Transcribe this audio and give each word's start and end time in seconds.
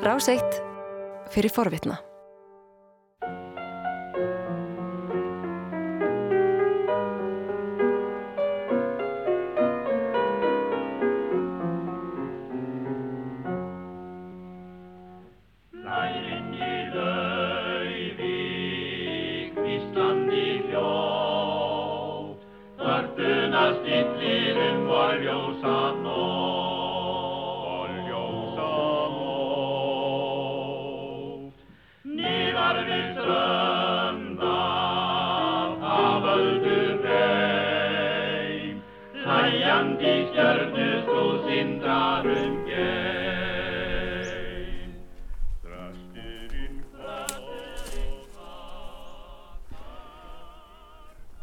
Ráseitt 0.00 0.62
fyrir 1.28 1.50
forvitna. 1.52 2.09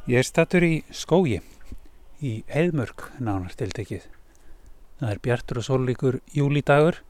Ég 0.08 0.22
er 0.22 0.24
stattur 0.24 0.64
í 0.64 0.86
skógi, 0.96 1.42
í 2.24 2.30
Eðmörk 2.48 3.10
nánast 3.20 3.58
tiltekið. 3.60 4.06
Það 5.02 5.10
er 5.12 5.20
bjartur 5.26 5.60
og 5.60 5.66
sólíkur 5.68 6.18
júlidagur 6.32 7.02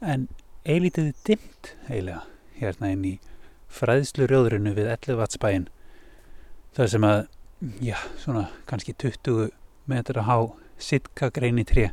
en 0.00 0.24
eilítið 0.64 1.10
dimmt 1.28 1.74
eiginlega 1.84 2.22
hérna 2.56 2.94
inn 2.94 3.04
í 3.10 3.12
fræðslu 3.68 4.30
rjóðrunu 4.32 4.72
við 4.72 4.88
Ellevatsbæin. 4.94 5.68
Það 6.72 6.90
sem 6.94 7.08
að, 7.10 7.22
já, 7.84 7.98
svona 8.16 8.48
kannski 8.72 8.96
20 9.04 9.52
metra 9.92 10.24
há 10.24 10.38
sitka 10.80 11.28
greini 11.28 11.68
tré 11.68 11.90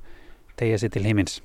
tegja 0.55 0.79
sér 0.79 0.95
til 0.95 1.09
heimins. 1.11 1.41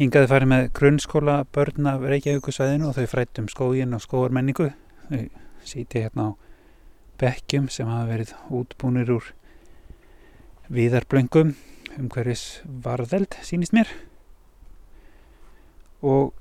Hingaði 0.00 0.32
farið 0.32 0.56
með 0.56 0.70
grunnskóla 0.80 1.42
börn 1.52 1.92
af 1.92 2.08
Reykjavíkusvæðinu 2.08 2.88
og 2.88 2.96
þau 2.96 3.10
frættum 3.18 3.52
skógin 3.52 3.92
og 3.92 4.08
skóarmenningu. 4.08 4.72
Þau 5.12 5.26
síti 5.60 6.08
hérna 6.08 6.32
á 6.32 6.49
bekkjum 7.20 7.68
sem 7.72 7.88
hafa 7.88 8.08
verið 8.08 8.32
útbúnir 8.56 9.10
úr 9.12 9.26
viðarblöngum 10.72 11.52
um 11.98 12.08
hverjus 12.12 12.60
varðeld 12.84 13.34
sínist 13.44 13.74
mér. 13.76 13.90
Og 16.00 16.32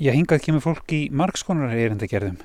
ég 0.00 0.16
hingað 0.16 0.46
kemur 0.46 0.64
fólk 0.64 0.94
í 0.96 1.02
margskonar 1.12 1.74
erindagerðum. 1.76 2.38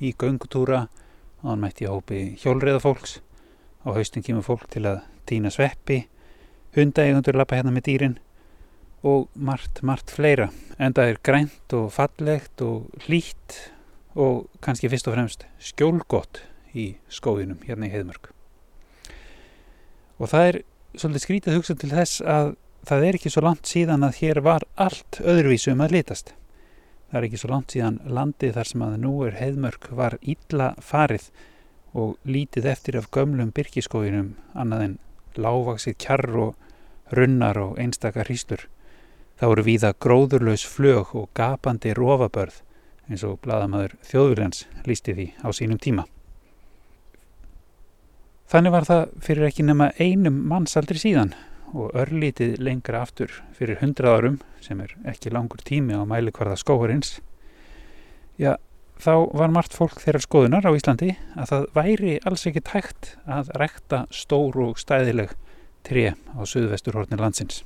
Í 0.00 0.14
göngutúra 0.18 0.86
á 0.88 1.44
hann 1.44 1.62
mætti 1.62 1.86
hópi 1.88 2.34
hjólriða 2.40 2.80
fólks 2.82 3.20
á 3.86 3.94
haustin 3.94 4.24
kemur 4.26 4.46
fólk 4.46 4.66
til 4.72 4.86
að 4.88 5.04
týna 5.28 5.52
sveppi. 5.54 6.02
Hundaegundur 6.74 7.38
lappa 7.38 7.60
hérna 7.60 7.74
með 7.74 7.86
dýrin. 7.90 8.18
Og 9.06 9.30
margt, 9.34 9.82
margt 9.86 10.10
fleira. 10.12 10.50
En 10.78 10.96
það 10.96 11.12
er 11.12 11.22
grænt 11.24 11.76
og 11.76 11.88
fallegt 11.94 12.64
og 12.64 12.90
hlýtt 13.06 13.60
og 14.18 14.48
kannski 14.64 14.90
fyrst 14.90 15.08
og 15.08 15.16
fremst 15.16 15.46
skjólgott 15.62 16.42
í 16.74 16.86
skóðinum 17.10 17.62
hérna 17.66 17.88
í 17.88 17.94
Heiðmörk. 17.94 18.30
Og 20.20 20.30
það 20.30 20.48
er 20.48 20.58
svolítið 20.96 21.24
skrítið 21.24 21.56
hugsa 21.56 21.76
til 21.78 21.92
þess 21.92 22.20
að 22.20 22.52
það 22.88 23.06
er 23.06 23.18
ekki 23.18 23.32
svo 23.32 23.44
langt 23.44 23.70
síðan 23.70 24.06
að 24.06 24.18
hér 24.20 24.40
var 24.44 24.66
allt 24.80 25.20
öðruvísu 25.20 25.74
um 25.74 25.84
að 25.84 25.96
litast. 25.98 26.34
Það 27.10 27.18
er 27.18 27.26
ekki 27.26 27.40
svo 27.42 27.50
langt 27.50 27.74
síðan 27.74 28.00
landið 28.06 28.56
þar 28.56 28.70
sem 28.70 28.84
að 28.86 28.98
nú 29.04 29.14
er 29.26 29.38
Heiðmörk 29.40 29.88
var 29.98 30.18
ítla 30.20 30.72
farið 30.84 31.30
og 31.98 32.18
lítið 32.22 32.68
eftir 32.70 32.98
af 33.00 33.10
gömlum 33.10 33.50
byrkiskóðinum 33.54 34.34
annað 34.54 34.84
en 34.86 34.98
lágvaksið 35.40 35.96
kjarr 36.04 36.36
og 36.44 37.16
runnar 37.16 37.58
og 37.58 37.80
einstakar 37.82 38.30
hýstur. 38.30 38.68
Það 39.40 39.52
voru 39.54 39.66
víða 39.66 39.92
gróðurlaus 40.04 40.66
flög 40.68 41.14
og 41.16 41.30
gapandi 41.34 41.94
rófabörð 41.96 42.60
eins 43.10 43.26
og 43.26 43.40
bladamæður 43.42 43.96
þjóðurljans 44.06 44.66
lísti 44.86 45.16
því 45.16 45.28
á 45.42 45.48
sínum 45.56 45.80
tíma. 45.82 46.06
Þannig 48.50 48.72
var 48.74 48.86
það 48.88 49.02
fyrir 49.22 49.46
ekki 49.46 49.62
nema 49.62 49.92
einum 50.00 50.40
mannsaldri 50.50 50.98
síðan 50.98 51.36
og 51.70 51.92
örlítið 51.94 52.56
lengra 52.58 53.04
aftur 53.04 53.30
fyrir 53.54 53.78
hundrað 53.78 54.16
árum 54.16 54.38
sem 54.64 54.80
er 54.82 54.96
ekki 55.06 55.30
langur 55.30 55.60
tími 55.62 55.94
á 55.94 56.02
mælikvarða 56.02 56.56
skóhurins. 56.58 57.20
Já, 58.42 58.56
þá 58.98 59.30
var 59.38 59.52
margt 59.54 59.76
fólk 59.78 60.00
þeirra 60.02 60.22
skoðunar 60.24 60.66
á 60.66 60.74
Íslandi 60.74 61.12
að 61.38 61.52
það 61.52 61.66
væri 61.76 62.14
alls 62.26 62.46
ekki 62.50 62.62
tægt 62.66 63.12
að 63.22 63.52
rekta 63.62 64.00
stór 64.10 64.58
og 64.64 64.80
stæðileg 64.82 65.36
tré 65.86 66.16
á 66.34 66.40
söðvesturhortin 66.42 67.22
landsins. 67.22 67.62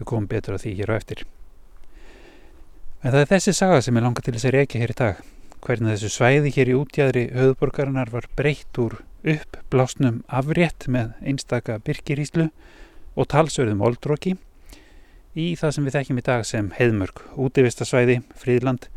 Við 0.00 0.08
komum 0.10 0.26
betur 0.26 0.58
á 0.58 0.62
því 0.62 0.74
hér 0.80 0.90
á 0.90 0.98
eftir. 0.98 1.22
En 3.04 3.14
það 3.14 3.20
er 3.22 3.30
þessi 3.36 3.54
saga 3.54 3.78
sem 3.78 3.94
ég 3.94 4.04
langar 4.04 4.26
til 4.26 4.34
þess 4.34 4.50
að 4.50 4.56
reyka 4.58 4.82
hér 4.82 4.90
í 4.90 4.98
dag. 4.98 5.22
Hvernig 5.60 5.94
þessu 5.94 6.10
svæði 6.16 6.52
hér 6.56 6.72
í 6.72 6.76
útjæðri 6.80 7.24
höfuborgarinnar 7.36 8.10
var 8.10 8.26
breytt 8.34 8.80
úr 8.80 8.98
upp 9.24 9.58
blásnum 9.72 10.22
afrétt 10.28 10.86
með 10.88 11.12
einstaka 11.20 11.78
byrkiríslu 11.84 12.48
og 13.16 13.28
talsverðum 13.30 13.82
oldróki 13.84 14.36
í 15.36 15.52
það 15.58 15.74
sem 15.74 15.86
við 15.86 15.96
þekkjum 15.96 16.20
í 16.20 16.26
dag 16.26 16.46
sem 16.46 16.70
heiðmörk, 16.76 17.22
útivistasvæði, 17.38 18.20
fríðland, 18.38 18.88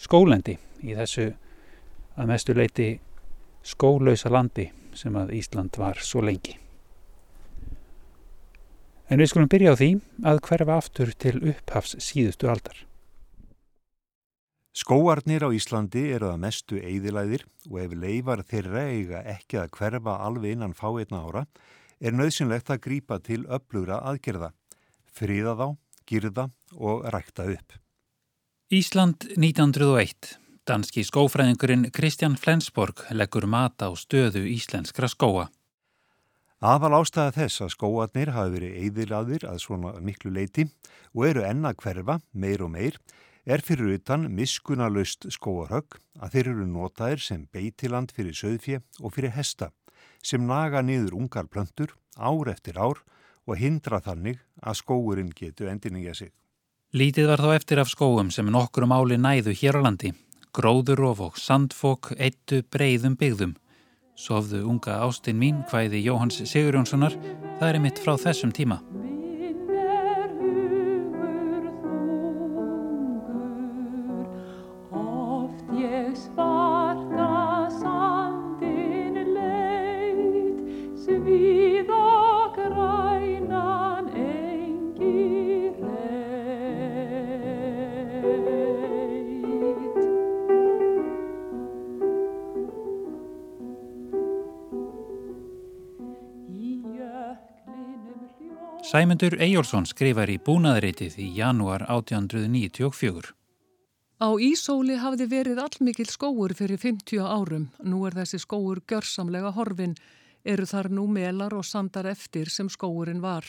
skólendi 0.00 0.56
í 0.82 0.96
þessu 0.96 1.32
að 2.16 2.30
mestu 2.32 2.56
leiti 2.56 2.88
skólausa 3.66 4.32
landi 4.32 4.70
sem 4.96 5.16
að 5.18 5.34
Ísland 5.36 5.76
var 5.78 6.00
svo 6.00 6.22
lengi. 6.24 6.56
En 9.06 9.20
við 9.20 9.30
skulum 9.30 9.50
byrja 9.50 9.76
á 9.76 9.78
því 9.78 9.90
að 10.26 10.42
hverfa 10.48 10.78
aftur 10.80 11.12
til 11.14 11.36
upphafs 11.52 11.94
síðustu 12.02 12.48
aldar. 12.50 12.80
Skóarnir 14.76 15.40
á 15.40 15.48
Íslandi 15.56 16.02
eru 16.12 16.28
að 16.28 16.42
mestu 16.42 16.76
eigðilæðir 16.76 17.46
og 17.70 17.78
ef 17.80 17.94
leifar 17.96 18.42
þeirra 18.44 18.82
eiga 18.92 19.22
ekki 19.32 19.56
að 19.62 19.70
hverfa 19.78 20.18
alveg 20.26 20.52
innan 20.52 20.76
fá 20.76 20.90
einna 20.90 21.22
ára 21.24 21.46
er 21.96 22.12
nöðsynlegt 22.12 22.68
að 22.68 22.82
grípa 22.84 23.16
til 23.24 23.46
upplugra 23.48 24.02
aðgerða, 24.04 24.50
friða 25.08 25.56
þá, 25.56 25.66
girða 26.04 26.44
og 26.76 27.08
rækta 27.08 27.48
upp. 27.54 27.78
Ísland 28.68 29.24
1901. 29.38 30.36
Danski 30.68 31.06
skófræðingurinn 31.08 31.88
Kristján 31.94 32.36
Flensborg 32.36 33.00
leggur 33.16 33.46
mat 33.48 33.80
á 33.80 33.88
stöðu 33.96 34.44
íslenskra 34.44 35.08
skóa. 35.08 35.48
Aðal 36.60 36.98
ástæða 37.00 37.32
þess 37.38 37.64
að 37.64 37.76
skóarnir 37.78 38.34
hafi 38.36 38.58
verið 38.58 38.76
eigðilæðir 38.82 39.48
að 39.48 39.62
svona 39.64 39.96
miklu 40.04 40.36
leiti 40.36 40.66
og 41.14 41.30
eru 41.30 41.46
enna 41.48 41.72
hverfa 41.72 42.20
meir 42.36 42.64
og 42.66 42.76
meir 42.76 43.00
er 43.46 43.62
fyrir 43.62 43.94
utan 43.96 44.26
miskunalust 44.34 45.28
skóarhögg 45.30 46.00
að 46.18 46.32
þeir 46.34 46.48
eru 46.52 46.66
notaðir 46.66 47.22
sem 47.22 47.46
beitiland 47.54 48.12
fyrir 48.14 48.34
söðfje 48.34 48.82
og 49.00 49.14
fyrir 49.14 49.36
hesta 49.36 49.70
sem 50.26 50.42
naga 50.46 50.82
niður 50.82 51.14
ungar 51.20 51.46
plöntur 51.46 51.94
ár 52.18 52.50
eftir 52.50 52.78
ár 52.78 53.02
og 53.46 53.60
hindra 53.60 54.00
þannig 54.02 54.40
að 54.62 54.80
skóurinn 54.80 55.30
getu 55.30 55.70
endiningja 55.70 56.14
sig. 56.14 56.32
Lítið 56.96 57.30
var 57.30 57.42
þá 57.42 57.50
eftir 57.54 57.82
af 57.82 57.90
skóum 57.92 58.32
sem 58.34 58.48
nokkru 58.50 58.88
máli 58.90 59.18
næðu 59.20 59.54
hér 59.54 59.78
á 59.78 59.80
landi. 59.86 60.12
Gróðurof 60.56 61.20
og 61.20 61.38
sandfók 61.38 62.14
eittu 62.16 62.62
breyðum 62.72 63.18
byggðum. 63.20 63.56
Sofðu 64.16 64.62
unga 64.64 65.02
ástinn 65.04 65.38
mín 65.38 65.60
hvæði 65.68 66.00
Jóhans 66.06 66.40
Sigurjónssonar, 66.48 67.18
það 67.60 67.68
er 67.68 67.82
mitt 67.84 68.00
frá 68.00 68.16
þessum 68.16 68.54
tíma. 68.56 68.80
Sæmundur 98.96 99.34
Eyjólfsson 99.44 99.84
skrifar 99.84 100.30
í 100.32 100.38
búnaðaritið 100.40 101.18
í 101.20 101.26
janúar 101.36 101.82
1894. 101.92 103.26
Á 104.24 104.28
Ísóli 104.40 104.96
hafði 104.96 105.26
verið 105.28 105.60
allmikil 105.60 106.06
skóur 106.08 106.54
fyrir 106.56 106.80
50 106.80 107.20
árum. 107.20 107.66
Nú 107.84 108.06
er 108.08 108.16
þessi 108.16 108.40
skóur 108.40 108.80
gjörsamlega 108.88 109.50
horfin. 109.52 109.92
Eru 110.48 110.64
þar 110.64 110.88
nú 110.96 111.04
melar 111.12 111.52
og 111.58 111.66
sandar 111.68 112.08
eftir 112.08 112.48
sem 112.48 112.70
skóurinn 112.72 113.20
var. 113.20 113.44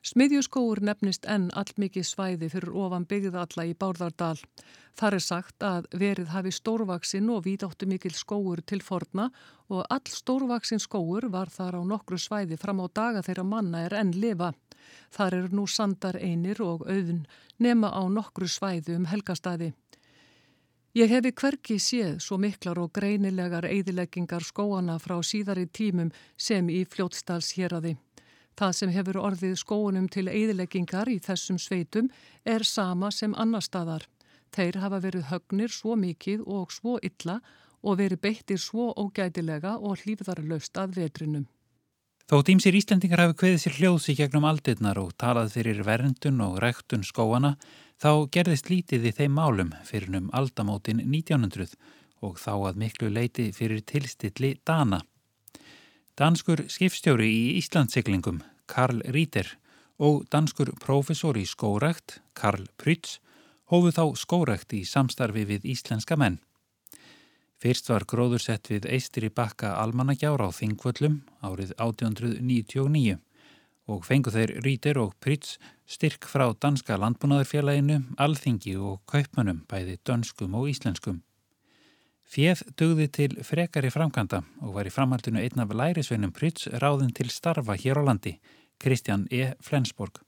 Smiðjuskóur 0.00 0.80
nefnist 0.80 1.26
enn 1.28 1.50
allmikið 1.60 2.06
svæði 2.08 2.46
fyrir 2.48 2.72
ofan 2.72 3.04
byggðalla 3.04 3.66
í 3.68 3.74
Bárðardal. 3.76 4.38
Þar 4.96 5.16
er 5.18 5.24
sagt 5.24 5.66
að 5.66 5.88
verið 6.02 6.30
hafi 6.32 6.52
stórvaksin 6.56 7.28
og 7.34 7.44
víðáttu 7.44 7.84
mikil 7.90 8.14
skóur 8.16 8.62
til 8.64 8.80
forna 8.80 9.28
og 9.68 9.84
all 9.92 10.08
stórvaksin 10.08 10.80
skóur 10.80 11.28
var 11.28 11.52
þar 11.52 11.76
á 11.76 11.82
nokkru 11.92 12.16
svæði 12.16 12.56
fram 12.56 12.80
á 12.80 12.88
daga 12.88 13.20
þeirra 13.28 13.44
manna 13.44 13.84
er 13.84 13.98
enn 14.00 14.16
lifa. 14.16 14.54
Þar 15.12 15.36
eru 15.42 15.52
nú 15.60 15.68
sandar 15.68 16.16
einir 16.16 16.64
og 16.64 16.88
auðun 16.88 17.26
nema 17.60 17.92
á 17.92 18.00
nokkru 18.08 18.48
svæði 18.48 18.96
um 18.96 19.04
helgastæði. 19.04 19.74
Ég 20.96 21.12
hefi 21.12 21.30
hverki 21.30 21.76
séð 21.78 22.16
svo 22.24 22.40
miklar 22.40 22.80
og 22.80 22.88
greinilegar 22.96 23.68
eidileggingar 23.68 24.42
skóana 24.42 24.96
frá 24.98 25.20
síðari 25.20 25.68
tímum 25.68 26.08
sem 26.40 26.72
í 26.72 26.86
fljóttstals 26.88 27.52
hér 27.60 27.76
aði. 27.76 27.98
Það 28.60 28.74
sem 28.76 28.90
hefur 28.92 29.16
orðið 29.16 29.54
skóunum 29.56 30.06
til 30.12 30.26
eiðileggingar 30.28 31.08
í 31.08 31.16
þessum 31.24 31.56
sveitum 31.56 32.10
er 32.44 32.60
sama 32.68 33.08
sem 33.08 33.32
annar 33.32 33.64
staðar. 33.64 34.04
Þeir 34.52 34.76
hafa 34.82 34.98
verið 35.00 35.30
högnir 35.30 35.72
svo 35.72 35.96
mikið 35.96 36.42
og 36.44 36.74
svo 36.74 36.98
illa 37.00 37.38
og 37.80 37.96
verið 38.02 38.20
beittir 38.26 38.60
svo 38.60 38.90
ógætilega 39.00 39.78
og 39.78 40.02
hlýfðarlaust 40.02 40.76
að 40.76 40.98
vetrinum. 40.98 41.46
Þótt 42.28 42.52
ímsir 42.52 42.76
Íslandingar 42.76 43.24
hafi 43.24 43.38
kveðið 43.40 43.62
sér 43.62 43.78
hljóðs 43.78 44.10
í 44.12 44.16
gegnum 44.20 44.44
aldirnar 44.46 45.00
og 45.00 45.14
talað 45.18 45.54
fyrir 45.56 45.80
verndun 45.86 46.44
og 46.44 46.60
ræktun 46.60 47.06
skóana, 47.06 47.56
þá 47.96 48.28
gerðist 48.28 48.68
lítið 48.68 49.08
í 49.08 49.14
þeim 49.16 49.40
málum 49.40 49.72
fyrir 49.88 50.20
um 50.20 50.28
aldamótin 50.36 51.00
1900 51.00 51.72
og 52.20 52.36
þá 52.36 52.52
að 52.68 52.84
miklu 52.84 53.08
leiti 53.08 53.48
fyrir 53.56 53.80
tilstilli 53.88 54.58
Dana. 54.68 55.00
Danskur 56.20 56.66
skipstjóri 56.68 57.26
í 57.32 57.44
Íslandsiklingum, 57.56 58.42
Karl 58.70 59.02
Ríter, 59.14 59.48
og 60.00 60.22
danskur 60.32 60.70
profesor 60.80 61.36
í 61.36 61.44
skórækt, 61.48 62.20
Karl 62.38 62.68
Prytz, 62.80 63.18
hófuð 63.70 63.98
þá 63.98 64.04
skórækt 64.22 64.74
í 64.78 64.84
samstarfi 64.88 65.44
við 65.48 65.66
íslenska 65.74 66.16
menn. 66.16 66.38
Fyrst 67.60 67.90
var 67.92 68.06
gróðursett 68.08 68.70
við 68.72 68.86
Eistri 68.88 69.28
bakka 69.28 69.74
almannagjár 69.82 70.40
á 70.40 70.48
Þingvöllum 70.48 71.18
árið 71.44 71.74
1899 71.76 73.18
og 73.90 74.06
fengu 74.06 74.32
þeir 74.32 74.54
Ríter 74.64 75.00
og 75.02 75.12
Prytz 75.20 75.58
styrk 75.90 76.24
frá 76.30 76.46
Danska 76.54 76.96
landbúnaðarfélaginu, 76.96 77.98
alþingi 78.16 78.76
og 78.78 79.02
kaupmönnum 79.10 79.64
bæði 79.68 79.98
dönskum 80.06 80.54
og 80.56 80.70
íslenskum. 80.72 81.20
Fjeð 82.30 82.62
dugði 82.78 83.08
til 83.10 83.32
frekari 83.42 83.90
framkanda 83.90 84.44
og 84.62 84.76
var 84.78 84.86
í 84.86 84.94
framhaldinu 84.94 85.42
einn 85.42 85.60
af 85.60 85.74
lærisveinum 85.74 86.32
Prytz 86.32 86.68
ráðin 86.80 87.10
til 87.12 87.28
starfa 87.34 87.74
hér 87.74 88.00
á 88.00 88.02
landi, 88.06 88.38
Kristján 88.80 89.26
E. 89.30 89.54
Flensborg. 89.60 90.22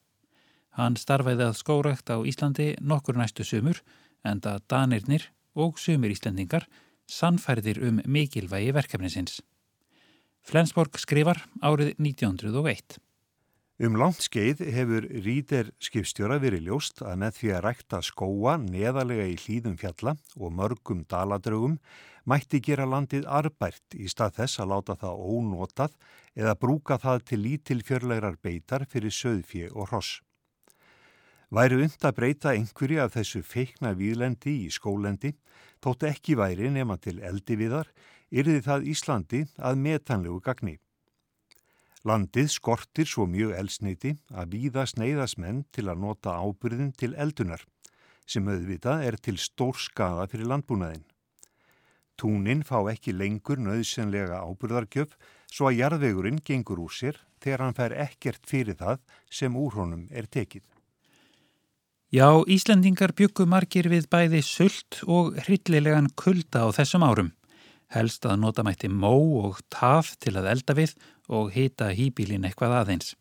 Hann 0.77 0.97
starfaði 0.97 1.49
að 1.49 1.59
skórakt 1.59 2.13
á 2.13 2.17
Íslandi 2.21 2.73
nokkur 2.81 3.19
næstu 3.19 3.45
sumur, 3.45 3.83
enda 4.25 4.59
danirnir 4.69 5.31
og 5.57 5.81
sumur 5.81 6.13
Íslandingar 6.13 6.69
sannfærðir 7.11 7.81
um 7.89 8.01
mikilvægi 8.07 8.73
verkefnisins. 8.77 9.41
Flensborg 10.43 10.99
skrifar 10.99 11.43
árið 11.63 11.95
1901. 11.99 12.99
Um 13.83 13.97
langt 13.99 14.23
skeið 14.23 14.61
hefur 14.71 15.07
Ríder 15.25 15.73
skipstjóra 15.83 16.37
verið 16.43 16.69
ljóst 16.69 17.01
að 17.03 17.17
með 17.25 17.39
því 17.39 17.53
að 17.57 17.63
rækta 17.67 18.01
skóa 18.05 18.57
neðalega 18.61 19.27
í 19.27 19.39
hlýðum 19.41 19.79
fjalla 19.81 20.17
og 20.39 20.53
mörgum 20.55 21.01
daladrögum 21.11 21.79
mætti 22.29 22.61
gera 22.63 22.87
landið 22.87 23.27
arbært 23.27 23.97
í 23.99 24.09
stað 24.11 24.37
þess 24.41 24.63
að 24.63 24.71
láta 24.73 24.99
það 25.01 25.23
ónotað 25.37 25.97
eða 26.39 26.59
brúka 26.59 26.99
það 27.03 27.25
til 27.31 27.41
lítilfjörlegar 27.47 28.39
beitar 28.43 28.87
fyrir 28.91 29.15
söðfjö 29.15 29.73
og 29.73 29.91
hross. 29.91 30.21
Væri 31.53 31.83
und 31.85 32.05
að 32.09 32.15
breyta 32.17 32.55
einhverju 32.57 33.03
af 33.03 33.13
þessu 33.13 33.43
feikna 33.45 33.91
výlendi 33.93 34.55
í 34.65 34.71
skólendi, 34.73 35.35
tótt 35.85 36.07
ekki 36.09 36.39
væri 36.41 36.71
nema 36.73 36.97
til 36.97 37.19
eldi 37.21 37.59
viðar, 37.61 37.91
yrði 38.33 38.63
það 38.65 38.89
Íslandi 38.89 39.43
að 39.61 39.83
metanlegu 39.85 40.41
gagni. 40.41 40.79
Landið 42.09 42.49
skortir 42.51 43.07
svo 43.07 43.29
mjög 43.29 43.53
elsneiti 43.61 44.17
að 44.33 44.57
víða 44.57 44.87
sneiðast 44.89 45.37
menn 45.39 45.63
til 45.77 45.91
að 45.93 46.01
nota 46.07 46.39
ábyrðin 46.41 46.95
til 46.97 47.13
eldunar, 47.15 47.61
sem 48.27 48.49
auðvitað 48.49 49.05
er 49.11 49.21
til 49.21 49.37
stór 49.37 49.77
skada 49.77 50.25
fyrir 50.33 50.49
landbúnaðin. 50.49 51.05
Túnin 52.23 52.61
fá 52.63 52.77
ekki 52.93 53.11
lengur 53.17 53.59
nöðsynlega 53.59 54.45
ábyrðargjöf 54.47 55.17
svo 55.51 55.67
að 55.67 55.81
jarðvegurinn 55.81 56.39
gengur 56.47 56.85
úr 56.85 56.93
sér 56.95 57.19
þegar 57.43 57.65
hann 57.65 57.75
fær 57.75 57.95
ekkert 58.05 58.47
fyrir 58.47 58.79
það 58.79 59.01
sem 59.27 59.57
úr 59.59 59.75
honum 59.81 60.05
er 60.15 60.29
tekið. 60.31 60.63
Já, 62.13 62.29
Íslandingar 62.47 63.15
byggu 63.19 63.47
margir 63.49 63.89
við 63.91 64.07
bæði 64.13 64.43
sult 64.47 65.01
og 65.09 65.33
hryllilegan 65.47 66.13
kulda 66.15 66.63
á 66.63 66.77
þessum 66.77 67.07
árum. 67.09 67.33
Helst 67.91 68.29
að 68.29 68.39
nota 68.45 68.63
mætti 68.63 68.91
mó 68.93 69.17
og 69.43 69.59
taf 69.73 70.15
til 70.23 70.37
að 70.39 70.51
elda 70.53 70.77
við 70.79 70.95
og 71.33 71.51
hýta 71.57 71.91
hýbílin 71.97 72.47
eitthvað 72.47 72.77
aðeins. 72.83 73.15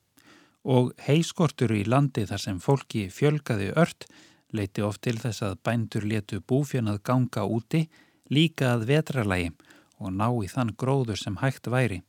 Og 0.62 0.92
heiskortur 1.08 1.74
í 1.74 1.86
landi 1.88 2.28
þar 2.30 2.44
sem 2.44 2.60
fólki 2.62 3.08
fjölgaði 3.10 3.72
ört 3.80 4.06
leiti 4.52 4.84
oft 4.86 5.02
til 5.08 5.18
þess 5.18 5.42
að 5.48 5.58
bændur 5.66 6.06
letu 6.06 6.42
búfjönað 6.44 7.02
ganga 7.08 7.48
úti 7.48 7.86
líka 8.32 8.76
að 8.76 8.88
vetrarlægi 8.90 9.52
og 10.02 10.16
ná 10.16 10.28
í 10.42 10.48
þann 10.50 10.74
gróður 10.80 11.20
sem 11.20 11.38
hægt 11.42 11.70
væri. 11.70 12.02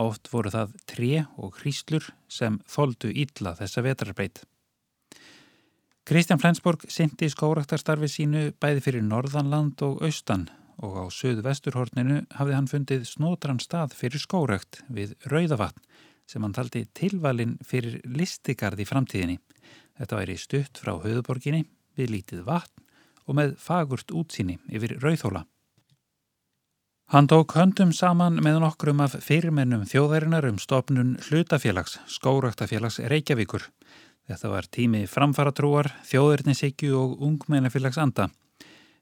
Oft 0.00 0.30
voru 0.32 0.52
það 0.54 0.76
tre 0.88 1.24
og 1.36 1.58
hríslur 1.60 2.06
sem 2.30 2.60
þóldu 2.70 3.10
illa 3.10 3.56
þessa 3.58 3.84
vetrarbeit. 3.84 4.44
Kristján 6.06 6.40
Flensborg 6.42 6.86
syndi 6.90 7.28
skóraktarstarfi 7.30 8.08
sínu 8.10 8.46
bæði 8.62 8.82
fyrir 8.86 9.04
Norðanland 9.06 9.82
og 9.86 10.00
Austan 10.06 10.48
og 10.80 10.96
á 10.96 11.04
söðu 11.12 11.44
vesturhorninu 11.44 12.22
hafði 12.38 12.56
hann 12.56 12.70
fundið 12.70 13.04
snótran 13.06 13.60
stað 13.60 13.92
fyrir 13.98 14.22
skórekt 14.22 14.80
við 14.88 15.12
Rauðavatn 15.28 15.84
sem 16.30 16.42
hann 16.46 16.54
taldi 16.56 16.86
tilvalin 16.96 17.58
fyrir 17.66 18.00
listigarð 18.06 18.80
í 18.80 18.88
framtíðinni. 18.88 19.36
Þetta 19.98 20.20
væri 20.22 20.38
stutt 20.40 20.80
frá 20.80 20.94
höfuborginni 21.02 21.66
við 21.98 22.14
lítið 22.14 22.46
vatn 22.46 22.86
og 23.30 23.38
með 23.38 23.54
fagurt 23.62 24.10
útsýni 24.10 24.58
yfir 24.66 24.98
Rauðhóla. 24.98 25.44
Hann 27.10 27.26
tók 27.26 27.56
höndum 27.58 27.90
saman 27.94 28.36
með 28.42 28.60
nokkrum 28.62 29.00
af 29.02 29.16
fyrirmennum 29.26 29.82
þjóðærinar 29.90 30.46
um 30.46 30.60
stopnun 30.62 31.16
hlutafélags, 31.26 31.96
skóraktafélags 32.06 33.00
Reykjavíkur. 33.10 33.64
Þetta 34.30 34.52
var 34.52 34.68
tími 34.70 35.06
framfaratrúar, 35.10 35.90
þjóðurnisíkju 36.06 36.94
og 37.00 37.24
ungmennafélags 37.26 37.98
anda. 37.98 38.28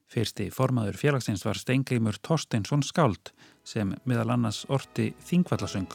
Fyrsti 0.09 0.49
formaður 0.49 0.97
félagsins 0.97 1.45
var 1.45 1.61
Steingrimur 1.61 2.17
Torsteinsson 2.25 2.81
Skáld 2.81 3.35
sem 3.61 3.93
miðal 4.09 4.33
annars 4.39 4.65
orti 4.73 5.11
Þingvallasöng. 5.29 5.93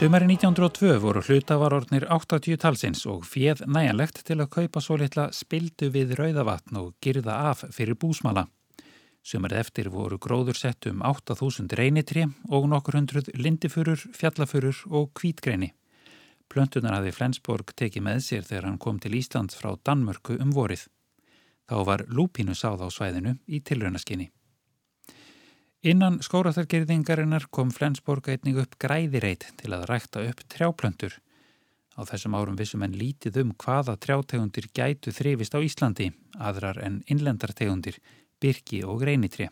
Sumari 0.00 0.24
1902 0.32 0.94
voru 0.96 1.20
hlutavarornir 1.20 2.06
80 2.08 2.56
talsins 2.56 3.02
og 3.04 3.26
fjeð 3.28 3.66
næjanlegt 3.68 4.22
til 4.24 4.38
að 4.40 4.48
kaupa 4.54 4.80
svo 4.80 4.96
litla 4.96 5.26
spildu 5.36 5.90
við 5.92 6.14
rauðavatn 6.16 6.78
og 6.80 6.94
girða 7.04 7.34
af 7.50 7.66
fyrir 7.76 7.98
búsmala. 8.00 8.46
Sumarið 9.20 9.60
eftir 9.60 9.90
voru 9.92 10.16
gróður 10.16 10.56
sett 10.56 10.88
um 10.88 11.04
8000 11.04 11.76
reynitri 11.76 12.24
og 12.48 12.70
nokkur 12.72 12.96
hundruð 12.96 13.28
lindifurur, 13.36 14.00
fjallafurur 14.16 14.80
og 14.88 15.12
kvítgreini. 15.20 15.74
Plöntunar 16.48 16.96
hafi 16.96 17.12
Flensborg 17.12 17.76
tekið 17.76 18.08
með 18.08 18.24
sér 18.24 18.48
þegar 18.48 18.70
hann 18.70 18.80
kom 18.80 19.04
til 19.04 19.20
Íslands 19.20 19.60
frá 19.60 19.74
Danmörku 19.84 20.40
um 20.40 20.56
vorið. 20.56 20.88
Þá 21.68 21.76
var 21.84 22.08
lúpínu 22.08 22.56
sáð 22.56 22.88
á 22.88 22.88
svæðinu 22.88 23.36
í 23.52 23.60
tilraunaskinni. 23.60 24.32
Innan 25.80 26.18
skóraþargerðingarinnar 26.20 27.46
kom 27.48 27.70
Flensborg 27.72 28.26
einnig 28.28 28.58
upp 28.60 28.74
græðireit 28.76 29.46
til 29.56 29.70
að 29.72 29.86
rækta 29.88 30.20
upp 30.28 30.42
trjáplöntur. 30.52 31.14
Á 31.96 32.04
þessum 32.04 32.36
árum 32.36 32.58
vissum 32.60 32.84
en 32.84 32.92
lítið 32.92 33.38
um 33.40 33.54
hvaða 33.56 33.94
trjátegundir 33.96 34.68
gætu 34.76 35.08
þrifist 35.16 35.56
á 35.56 35.64
Íslandi, 35.64 36.10
aðrar 36.36 36.82
en 36.84 37.00
innlendartegundir, 37.08 37.96
byrki 38.36 38.82
og 38.84 39.00
greinitri. 39.06 39.48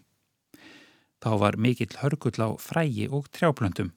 Þá 1.25 1.30
var 1.40 1.56
mikill 1.56 1.97
hörgull 1.97 2.44
á 2.44 2.49
frægi 2.61 3.08
og 3.08 3.32
trjáplöntum. 3.32 3.94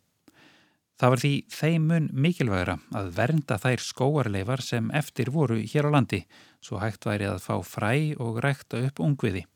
Það 0.96 1.12
var 1.12 1.26
því 1.26 1.36
þeimun 1.52 2.12
mikilvægra 2.16 2.80
að 2.96 3.16
vernda 3.20 3.60
þær 3.60 3.84
skóarleifar 3.84 4.64
sem 4.64 4.88
eftir 4.96 5.36
voru 5.36 5.60
hér 5.60 5.92
á 5.92 6.00
landi, 6.00 6.24
svo 6.64 6.80
hægt 6.80 7.04
væri 7.12 7.28
að 7.28 7.44
fá 7.44 7.58
fræ 7.60 7.96
og 8.24 8.40
rækta 8.40 8.86
upp 8.88 9.04
ungviði. 9.04 9.50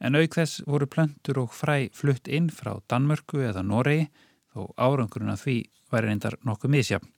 En 0.00 0.16
auk 0.16 0.36
þess 0.36 0.62
voru 0.64 0.88
plöntur 0.88 1.42
og 1.42 1.52
fræ 1.52 1.90
flutt 1.92 2.28
inn 2.28 2.48
frá 2.48 2.78
Danmörku 2.88 3.42
eða 3.44 3.64
Noregi 3.66 4.08
þó 4.54 4.70
árangurinn 4.80 5.34
að 5.34 5.42
því 5.44 5.56
væri 5.92 6.08
reyndar 6.08 6.38
nokkuð 6.46 6.72
misjafn. 6.76 7.10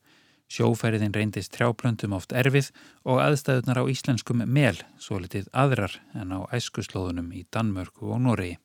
Sjófæriðin 0.52 1.14
reyndist 1.16 1.54
trjáplöntum 1.54 2.12
oft 2.12 2.34
erfið 2.36 2.72
og 3.08 3.22
aðstæðunar 3.24 3.80
á 3.80 3.84
íslenskum 3.88 4.42
mel, 4.44 4.76
svo 5.00 5.22
litið 5.22 5.46
aðrar 5.56 5.94
en 6.12 6.34
á 6.36 6.44
æskuslóðunum 6.52 7.30
í 7.32 7.46
Danmörku 7.54 8.10
og 8.12 8.20
Noregi. 8.26 8.58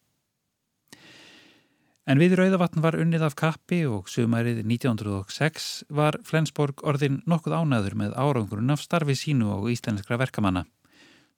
En 2.07 2.19
við 2.23 2.37
Rauðavatn 2.39 2.79
var 2.83 2.95
unnið 2.95 3.23
af 3.27 3.33
kappi 3.39 3.81
og 3.87 4.07
sumarið 4.11 4.61
1906 4.63 5.87
var 5.91 6.15
Flensborg 6.27 6.83
orðin 6.87 7.21
nokkuð 7.27 7.55
ánæður 7.59 7.97
með 7.99 8.15
árangurinn 8.15 8.71
af 8.71 8.83
starfi 8.83 9.15
sínu 9.19 9.49
og 9.57 9.67
íslenskra 9.73 10.19
verkamanna. 10.19 10.63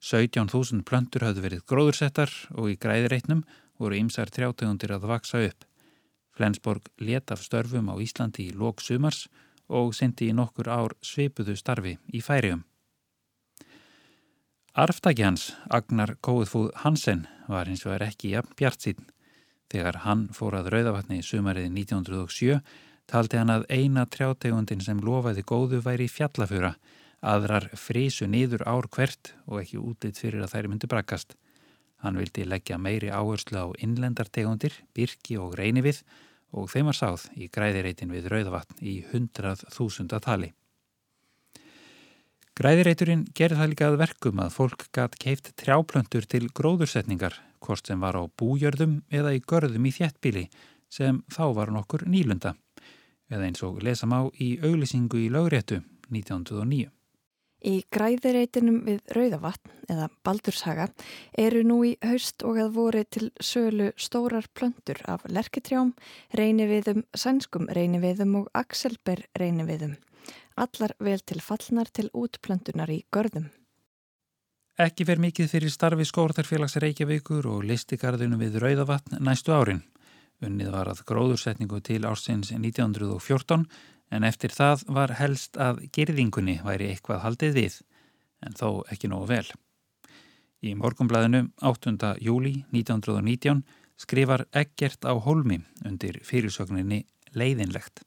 17.000 0.00 0.80
plöntur 0.88 1.26
hafðu 1.26 1.44
verið 1.44 1.66
gróðursettar 1.68 2.30
og 2.56 2.70
í 2.72 2.78
græðireitnum 2.80 3.42
voru 3.80 3.98
ymsar 4.00 4.32
trjátegundir 4.32 4.94
að 4.96 5.04
vaksa 5.10 5.42
upp. 5.44 5.66
Flensborg 6.32 6.88
let 7.04 7.30
af 7.34 7.42
störfum 7.44 7.90
á 7.92 7.94
Íslandi 8.00 8.48
í 8.48 8.56
lók 8.56 8.80
sumars 8.80 9.26
og 9.68 9.92
sendi 9.94 10.30
í 10.30 10.36
nokkur 10.36 10.70
ár 10.72 10.96
svipuðu 11.04 11.56
starfi 11.56 11.98
í 12.16 12.22
færium. 12.24 12.64
Arftaki 14.72 15.26
hans, 15.26 15.50
Agnar 15.68 16.14
Kóðfúð 16.24 16.70
Hansen, 16.80 17.26
var 17.50 17.68
hins 17.68 17.84
vegar 17.84 18.06
ekki 18.06 18.32
jafn 18.32 18.54
bjart 18.56 18.86
sín. 18.86 19.02
Þegar 19.70 20.00
hann 20.06 20.28
fór 20.32 20.56
að 20.56 20.70
Rauðavatni 20.72 21.20
í 21.20 21.26
sumarið 21.26 21.68
1907 21.74 22.60
taldi 23.10 23.36
hann 23.36 23.52
að 23.52 23.66
eina 23.68 24.06
trjátegundin 24.06 24.80
sem 24.80 25.02
lofaði 25.04 25.44
góðu 25.44 25.82
væri 25.84 26.08
fjallafura 26.08 26.76
aðrar 27.20 27.68
frísu 27.76 28.26
nýður 28.28 28.64
ár 28.68 28.88
hvert 28.88 29.34
og 29.46 29.60
ekki 29.62 29.80
útlitt 29.80 30.20
fyrir 30.20 30.44
að 30.44 30.54
þær 30.54 30.68
myndi 30.72 30.90
brakast. 30.90 31.36
Hann 32.00 32.16
vildi 32.16 32.46
leggja 32.48 32.78
meiri 32.80 33.10
áherslu 33.12 33.60
á 33.60 33.66
innlendartegundir, 33.84 34.72
byrki 34.96 35.36
og 35.36 35.56
reynivið 35.60 36.00
og 36.56 36.70
þeim 36.72 36.88
var 36.90 36.96
sáð 36.96 37.26
í 37.36 37.50
græðireitin 37.52 38.12
við 38.14 38.30
Rauðavatn 38.32 38.80
í 38.80 39.00
hundrað 39.12 39.66
þúsunda 39.74 40.20
tali. 40.24 40.54
Græðireiturinn 42.60 43.22
gerði 43.36 43.56
það 43.56 43.70
líka 43.72 43.86
að 43.88 43.98
verkum 44.00 44.40
að 44.42 44.56
fólk 44.56 44.82
gatt 44.96 45.14
keift 45.20 45.52
trjáplöntur 45.60 46.26
til 46.28 46.48
gróðursetningar, 46.52 47.36
hvort 47.60 47.86
sem 47.88 48.00
var 48.00 48.18
á 48.20 48.24
bújörðum 48.28 48.98
eða 49.08 49.32
í 49.36 49.40
görðum 49.40 49.86
í 49.88 49.94
þjettbíli 49.96 50.48
sem 50.92 51.22
þá 51.32 51.44
var 51.56 51.72
nokkur 51.72 52.04
nýlunda, 52.10 52.56
eða 53.30 53.46
eins 53.46 53.62
og 53.64 53.80
lesam 53.86 54.12
á 54.12 54.28
í 54.36 54.56
auglisingu 54.60 55.22
í 55.22 55.30
lögréttu 55.32 55.80
1909. 56.10 56.90
Í 57.60 57.82
græðireitinum 57.92 58.78
við 58.86 59.00
Rauðavatn 59.12 59.72
eða 59.92 60.06
Baldurshaga 60.24 60.86
eru 61.38 61.60
nú 61.68 61.82
í 61.84 61.90
haust 62.00 62.40
og 62.48 62.56
að 62.62 62.70
voru 62.78 63.02
til 63.04 63.28
sölu 63.36 63.90
stórar 64.00 64.48
plöntur 64.56 65.02
af 65.04 65.26
lerkitrjám, 65.28 65.92
reyniviðum, 66.32 67.04
sænskum 67.12 67.68
reyniviðum 67.68 68.38
og 68.40 68.48
akselber 68.56 69.26
reyniviðum. 69.36 69.98
Allar 70.56 70.96
vel 71.00 71.20
til 71.20 71.40
fallnar 71.44 71.92
til 71.92 72.08
útplöntunar 72.16 72.88
í 72.92 73.02
görðum. 73.12 73.50
Ekki 74.80 75.04
fer 75.04 75.20
mikið 75.20 75.52
fyrir 75.52 75.72
starfi 75.72 76.06
skórtarfélags 76.08 76.78
Reykjavíkur 76.80 77.44
og 77.50 77.64
listigarðunum 77.68 78.40
við 78.40 78.60
Rauðavatn 78.62 79.20
næstu 79.20 79.52
árin. 79.52 79.82
Unnið 80.40 80.70
var 80.72 80.88
að 80.88 81.02
gróðursetningu 81.04 81.82
til 81.84 82.06
ársins 82.08 82.54
1914 82.56 83.66
en 84.10 84.26
eftir 84.26 84.52
það 84.54 84.84
var 84.90 85.14
helst 85.20 85.56
að 85.60 85.84
gerðingunni 85.94 86.58
væri 86.64 86.90
eitthvað 86.90 87.24
haldið 87.24 87.56
við, 87.56 87.80
en 88.46 88.56
þó 88.58 88.68
ekki 88.90 89.10
nógu 89.10 89.30
vel. 89.30 89.46
Í 90.60 90.74
morgumblæðinu 90.76 91.46
8. 91.64 92.16
júli 92.20 92.60
1919 92.68 93.62
skrifar 94.00 94.46
Eggert 94.52 95.06
á 95.08 95.16
Holmi 95.16 95.60
undir 95.86 96.20
fyrirsögninni 96.24 97.04
leiðinlegt. 97.32 98.02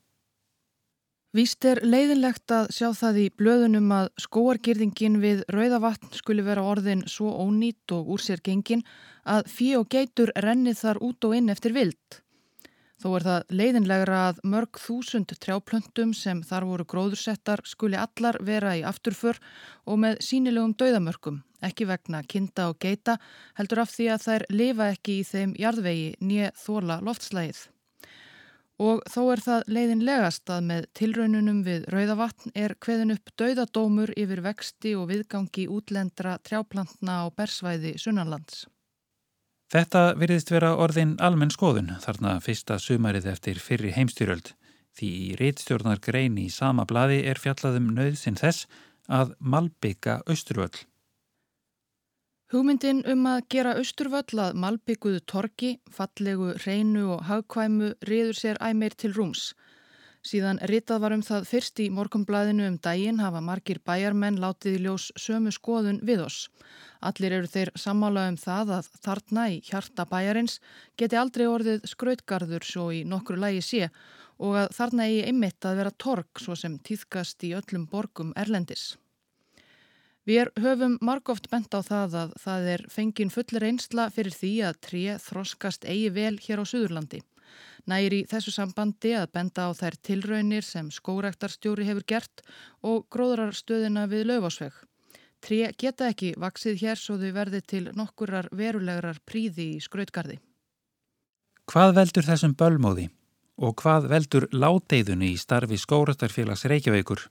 Víst 1.34 1.66
er 1.66 1.80
leiðinlegt 1.82 2.52
að 2.54 2.68
sjá 2.76 2.92
það 2.94 3.16
í 3.24 3.30
blöðunum 3.34 3.88
að 3.96 4.12
skóargirðingin 4.22 5.16
við 5.24 5.40
Rauðavatn 5.50 6.12
skuli 6.14 6.46
vera 6.46 6.62
orðin 6.62 7.08
svo 7.10 7.32
ónýtt 7.42 7.96
og 7.96 8.12
úr 8.14 8.22
sér 8.22 8.44
gengin 8.46 8.84
að 9.26 9.50
fí 9.50 9.72
og 9.80 9.88
geitur 9.90 10.30
rennið 10.46 10.78
þar 10.84 11.02
út 11.08 11.26
og 11.26 11.34
inn 11.40 11.50
eftir 11.50 11.74
vild. 11.74 12.20
Þó 13.04 13.10
er 13.18 13.24
það 13.28 13.50
leiðinlegra 13.60 14.18
að 14.30 14.38
mörg 14.48 14.78
þúsund 14.80 15.34
trjáplöntum 15.44 16.14
sem 16.16 16.40
þar 16.48 16.66
voru 16.70 16.86
gróðursettar 16.88 17.60
skuli 17.68 17.98
allar 18.00 18.38
vera 18.48 18.78
í 18.80 18.84
afturför 18.88 19.42
og 19.84 19.98
með 20.00 20.22
sínilegum 20.24 20.72
dauðamörkum, 20.80 21.42
ekki 21.60 21.90
vegna 21.90 22.22
kinda 22.24 22.70
og 22.72 22.78
geita, 22.80 23.18
heldur 23.60 23.82
af 23.84 23.92
því 23.92 24.08
að 24.14 24.24
þær 24.30 24.46
lifa 24.56 24.88
ekki 24.94 25.18
í 25.20 25.26
þeim 25.28 25.52
jarðvegi 25.60 26.08
nýja 26.24 26.54
þóla 26.64 27.02
loftslægið. 27.04 27.60
Og 28.88 29.04
þó 29.12 29.22
er 29.34 29.44
það 29.50 29.68
leiðinlegast 29.76 30.54
að 30.56 30.70
með 30.70 30.88
tilraununum 30.96 31.60
við 31.68 31.90
rauðavatn 31.92 32.56
er 32.56 32.78
hveðin 32.80 33.18
upp 33.18 33.36
dauðadómur 33.36 34.16
yfir 34.16 34.46
vexti 34.48 34.96
og 34.96 35.10
viðgangi 35.12 35.68
útlendra 35.68 36.38
trjáplantna 36.40 37.20
á 37.20 37.36
bersvæði 37.36 37.98
Sunnanlands. 38.00 38.64
Þetta 39.74 40.02
virðist 40.22 40.52
vera 40.54 40.76
orðin 40.78 41.16
almenn 41.18 41.50
skoðun 41.50 41.96
þarna 42.04 42.36
fyrsta 42.46 42.76
sumarið 42.78 43.26
eftir 43.32 43.58
fyrri 43.58 43.90
heimstyrjöld 43.96 44.52
því 44.94 45.08
í 45.10 45.30
réttstjórnar 45.40 46.02
grein 46.06 46.36
í 46.38 46.46
sama 46.54 46.86
bladi 46.86 47.24
er 47.26 47.42
fjallaðum 47.42 47.88
nöðsinn 47.96 48.38
þess 48.38 48.68
að 49.10 49.34
malbygga 49.42 50.20
austurvöll. 50.30 50.84
Hugmyndin 52.54 53.02
um 53.10 53.26
að 53.26 53.48
gera 53.56 53.74
austurvöll 53.82 54.44
að 54.44 54.60
malbygguðu 54.62 55.24
torki, 55.26 55.72
fallegu, 55.90 56.52
reynu 56.68 57.08
og 57.16 57.26
hagkvæmu 57.32 57.96
riður 58.06 58.38
sér 58.38 58.62
æmeir 58.62 58.94
til 58.94 59.16
rúms. 59.18 59.56
Síðan 60.24 60.62
ritað 60.72 61.02
var 61.04 61.14
um 61.18 61.22
það 61.26 61.48
fyrst 61.50 61.80
í 61.84 61.90
morgumblæðinu 61.92 62.64
um 62.70 62.78
daginn 62.86 63.20
hafa 63.20 63.42
margir 63.44 63.82
bæjarmenn 63.84 64.40
látið 64.40 64.78
í 64.78 64.84
ljós 64.86 65.10
sömu 65.20 65.52
skoðun 65.52 66.00
við 66.08 66.24
oss. 66.24 66.46
Allir 67.04 67.36
eru 67.42 67.50
þeir 67.52 67.74
sammála 67.76 68.30
um 68.32 68.38
það 68.40 68.72
að 68.78 68.90
þarna 69.04 69.44
í 69.52 69.58
hjarta 69.68 70.06
bæjarins 70.08 70.62
geti 70.96 71.20
aldrei 71.20 71.44
orðið 71.52 71.90
skrautgarður 71.92 72.64
svo 72.70 72.86
í 72.96 73.04
nokkru 73.04 73.36
lægi 73.44 73.66
sé 73.68 73.90
og 74.40 74.56
að 74.62 74.72
þarna 74.78 75.10
eigi 75.10 75.26
einmitt 75.28 75.68
að 75.68 75.82
vera 75.82 75.94
tork 76.06 76.40
svo 76.40 76.56
sem 76.56 76.80
týðkast 76.80 77.44
í 77.44 77.52
öllum 77.60 77.84
borgum 77.92 78.32
erlendis. 78.40 78.94
Við 80.24 80.54
höfum 80.64 80.96
margóft 81.04 81.52
bent 81.52 81.76
á 81.76 81.84
það 81.84 82.18
að 82.22 82.34
það 82.40 82.72
er 82.78 82.88
fengin 82.88 83.32
fullir 83.34 83.68
einsla 83.68 84.08
fyrir 84.08 84.40
því 84.40 84.56
að 84.70 84.82
tré 84.88 85.04
þroskast 85.20 85.84
eigi 85.84 86.16
vel 86.16 86.38
hér 86.40 86.64
á 86.64 86.66
Suðurlandi. 86.72 87.20
Næri 87.90 88.24
þessu 88.30 88.54
sambandi 88.56 89.12
að 89.20 89.32
benda 89.36 89.68
á 89.68 89.72
þær 89.76 89.98
tilraunir 90.08 90.64
sem 90.64 90.88
skórektarstjóri 90.92 91.88
hefur 91.90 92.06
gert 92.08 92.44
og 92.82 93.08
gróðrarstöðina 93.12 94.06
við 94.12 94.30
löfásveg. 94.32 94.74
Tré 95.44 95.74
geta 95.76 96.08
ekki 96.08 96.32
vaksið 96.40 96.80
hér 96.80 97.00
svo 97.00 97.18
þau 97.20 97.32
verði 97.36 97.60
til 97.68 97.84
nokkurar 97.92 98.48
verulegarar 98.56 99.20
príði 99.28 99.74
í 99.76 99.82
skrautgarði. 99.84 100.40
Hvað 101.68 101.96
veldur 101.98 102.28
þessum 102.28 102.56
bölmóði 102.56 103.10
og 103.60 103.76
hvað 103.82 104.08
veldur 104.12 104.48
láteiðunni 104.56 105.34
í 105.34 105.40
starfi 105.40 105.76
skórektarfélags 105.80 106.64
Reykjavíkur? 106.72 107.28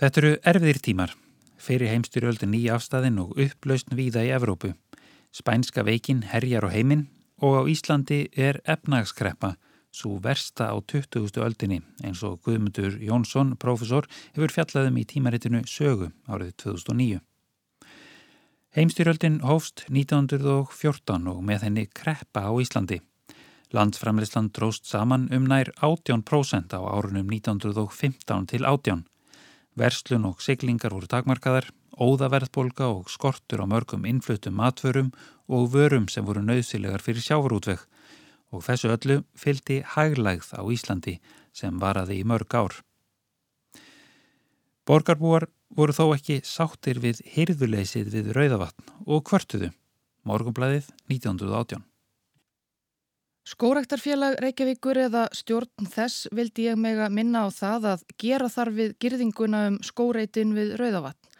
Þetta 0.00 0.20
eru 0.20 0.34
erfiðir 0.52 0.82
tímar. 0.84 1.16
Fyrir 1.62 1.92
heimstyrjöldi 1.92 2.48
nýja 2.50 2.76
afstæðin 2.76 3.20
og 3.22 3.36
upplausn 3.38 3.96
víða 3.96 4.24
í 4.26 4.32
Evrópu. 4.36 4.74
Spænska 5.32 5.84
veikin 5.86 6.24
herjar 6.28 6.66
á 6.68 6.70
heiminn 6.74 7.06
og 7.42 7.58
á 7.58 7.62
Íslandi 7.66 8.24
er 8.38 8.62
efnagskreppa 8.64 9.56
svo 9.92 10.16
versta 10.24 10.72
á 10.72 10.76
20. 10.80 11.36
öldinni 11.44 11.82
eins 12.02 12.22
og 12.24 12.40
Guðmundur 12.46 12.96
Jónsson, 12.96 13.56
profesor, 13.60 14.08
hefur 14.32 14.54
fjallaðum 14.54 14.96
í 15.02 15.04
tímaritinu 15.04 15.62
Sögu 15.68 16.10
árið 16.26 16.54
2009. 16.64 17.20
Heimstyrjöldin 18.72 19.42
hófst 19.44 19.84
1914 19.92 21.28
og 21.28 21.42
með 21.44 21.66
henni 21.68 21.86
kreppa 21.92 22.48
á 22.48 22.52
Íslandi. 22.56 23.02
Landsframleysland 23.72 24.52
dróst 24.56 24.88
saman 24.88 25.28
um 25.32 25.44
nær 25.48 25.68
18% 25.80 26.72
á 26.72 26.80
árunum 26.80 27.28
1915 27.28 28.48
til 28.48 28.64
18. 28.64 29.04
Verslun 29.78 30.26
og 30.28 30.42
siglingar 30.44 30.92
voru 30.92 31.08
takmarkaðar, 31.08 31.70
óðaverðbolga 31.96 32.88
og 32.92 33.10
skortur 33.12 33.62
á 33.64 33.66
mörgum 33.68 34.04
innflutum 34.08 34.56
matförum 34.60 35.12
og 35.48 35.70
vörum 35.72 36.08
sem 36.12 36.24
voru 36.24 36.42
nöðsilegar 36.44 37.04
fyrir 37.04 37.24
sjávarútvegg 37.24 37.84
og 38.52 38.64
þessu 38.66 38.92
öllu 38.92 39.18
fylgdi 39.38 39.80
hæglægð 39.94 40.52
á 40.60 40.62
Íslandi 40.68 41.18
sem 41.56 41.78
varaði 41.80 42.20
í 42.20 42.26
mörg 42.28 42.52
ár. 42.52 42.80
Borgarbúar 44.88 45.48
voru 45.72 45.94
þó 45.96 46.04
ekki 46.16 46.40
sáttir 46.44 47.00
við 47.00 47.22
hyrðuleysið 47.36 48.12
við 48.12 48.32
Rauðavatn 48.36 48.92
og 49.06 49.24
kvörtuðu, 49.28 49.72
morgunblæðið 50.28 50.90
1918. 51.08 51.91
Skórektarfélag 53.42 54.36
Reykjavíkur 54.38 55.00
eða 55.02 55.24
stjórn 55.34 55.88
þess 55.90 56.28
vildi 56.30 56.68
ég 56.68 56.76
meg 56.78 57.00
að 57.02 57.14
minna 57.16 57.40
á 57.42 57.48
það 57.50 57.88
að 57.90 58.04
gera 58.22 58.46
þar 58.46 58.70
við 58.76 58.92
girðinguna 59.02 59.62
um 59.70 59.78
skóreitin 59.82 60.52
við 60.54 60.76
Rauðavatn. 60.78 61.32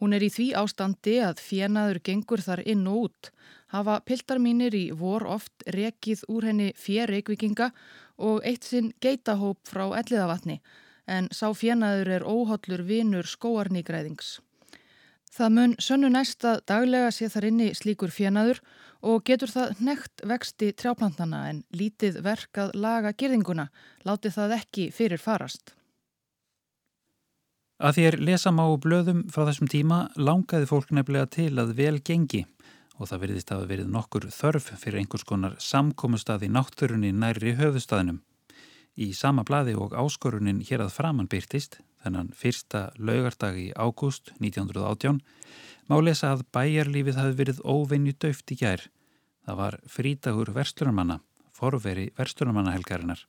Hún 0.00 0.16
er 0.16 0.24
í 0.24 0.30
því 0.32 0.46
ástandi 0.56 1.18
að 1.20 1.42
fjenaður 1.44 2.00
gengur 2.08 2.40
þar 2.40 2.64
inn 2.64 2.86
og 2.88 3.02
út. 3.04 3.30
hafa 3.70 4.00
piltar 4.00 4.38
mínir 4.40 4.74
í 4.74 4.90
vor 4.90 5.26
oft 5.26 5.62
rekið 5.66 6.24
úr 6.28 6.48
henni 6.48 6.72
fér 6.76 7.12
reikvikinga 7.12 7.70
og 8.16 8.40
eitt 8.42 8.64
sinn 8.64 8.92
geitahóp 9.00 9.60
frá 9.68 9.84
elliðavatni 10.00 10.60
en 11.06 11.28
sá 11.30 11.52
fjenaður 11.54 12.08
er 12.16 12.24
óhollur 12.24 12.82
vinur 12.82 13.26
skóarnigræðings. 13.26 14.40
Það 15.30 15.52
mun 15.56 15.74
sönnu 15.78 16.08
næst 16.10 16.44
að 16.44 16.62
daglega 16.66 17.10
sé 17.14 17.28
þar 17.30 17.46
inni 17.50 17.68
slíkur 17.78 18.10
fjenaður 18.10 18.60
og 19.06 19.22
getur 19.24 19.50
það 19.52 19.82
nekt 19.86 20.24
vexti 20.26 20.72
trjáplantana 20.76 21.44
en 21.50 21.60
lítið 21.70 22.18
verk 22.24 22.58
að 22.58 22.72
laga 22.74 23.12
girðinguna, 23.14 23.68
láti 24.04 24.32
það 24.34 24.56
ekki 24.58 24.88
fyrir 24.92 25.22
farast. 25.22 25.74
Að 27.80 27.96
þér 27.96 28.16
lesa 28.20 28.50
má 28.52 28.66
blöðum 28.76 29.22
frá 29.32 29.46
þessum 29.48 29.70
tíma 29.72 30.00
langaði 30.20 30.66
fólk 30.68 30.90
nefnilega 30.92 31.30
til 31.32 31.52
að 31.62 31.76
vel 31.78 32.00
gengi 32.04 32.42
og 33.00 33.08
það 33.08 33.22
verðist 33.22 33.52
að 33.54 33.68
verið 33.70 33.92
nokkur 33.94 34.26
þörf 34.34 34.66
fyrir 34.82 35.00
einhvers 35.00 35.24
konar 35.24 35.54
samkómustad 35.64 36.42
í 36.44 36.50
náttúrunni 36.52 37.14
næri 37.16 37.54
höfustadinum. 37.56 38.20
Í 39.00 39.14
sama 39.16 39.46
bladi 39.48 39.72
og 39.72 39.94
áskorunin 39.96 40.60
hér 40.66 40.84
að 40.84 40.92
framann 40.98 41.30
byrtist, 41.30 41.78
þennan 42.04 42.30
fyrsta 42.36 42.90
laugardag 42.98 43.58
í 43.60 43.66
ágúst 43.76 44.32
1918, 44.38 45.20
má 45.90 45.96
lesa 46.00 46.32
að 46.34 46.46
bæjarlífið 46.54 47.18
hafi 47.18 47.36
verið 47.40 47.60
óvenju 47.64 48.14
döft 48.22 48.54
í 48.54 48.58
gær. 48.60 48.86
Það 49.46 49.60
var 49.60 49.76
frítagur 49.90 50.52
verslunarmanna, 50.54 51.20
forveri 51.56 52.08
verslunarmannahelgarinnar. 52.18 53.26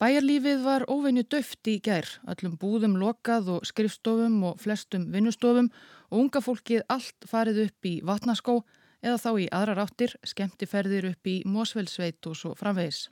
Bæjarlífið 0.00 0.62
var 0.64 0.86
óvenju 0.88 1.26
döft 1.28 1.68
í 1.68 1.76
gær, 1.84 2.06
allum 2.24 2.56
búðum 2.56 2.96
lokað 2.96 3.50
og 3.56 3.66
skrifstofum 3.68 4.38
og 4.48 4.60
flestum 4.62 5.10
vinnustofum 5.12 5.68
og 6.08 6.22
unga 6.22 6.40
fólkið 6.40 6.86
allt 6.88 7.28
farið 7.28 7.66
upp 7.66 7.88
í 7.90 7.98
vatnaskó 8.00 8.62
eða 9.04 9.18
þá 9.20 9.30
í 9.44 9.48
aðra 9.52 9.76
ráttir, 9.82 10.16
skemmtiferðir 10.24 11.10
upp 11.12 11.28
í 11.28 11.40
Mósfellsveit 11.44 12.24
og 12.30 12.38
svo 12.38 12.54
framvegis. 12.56 13.08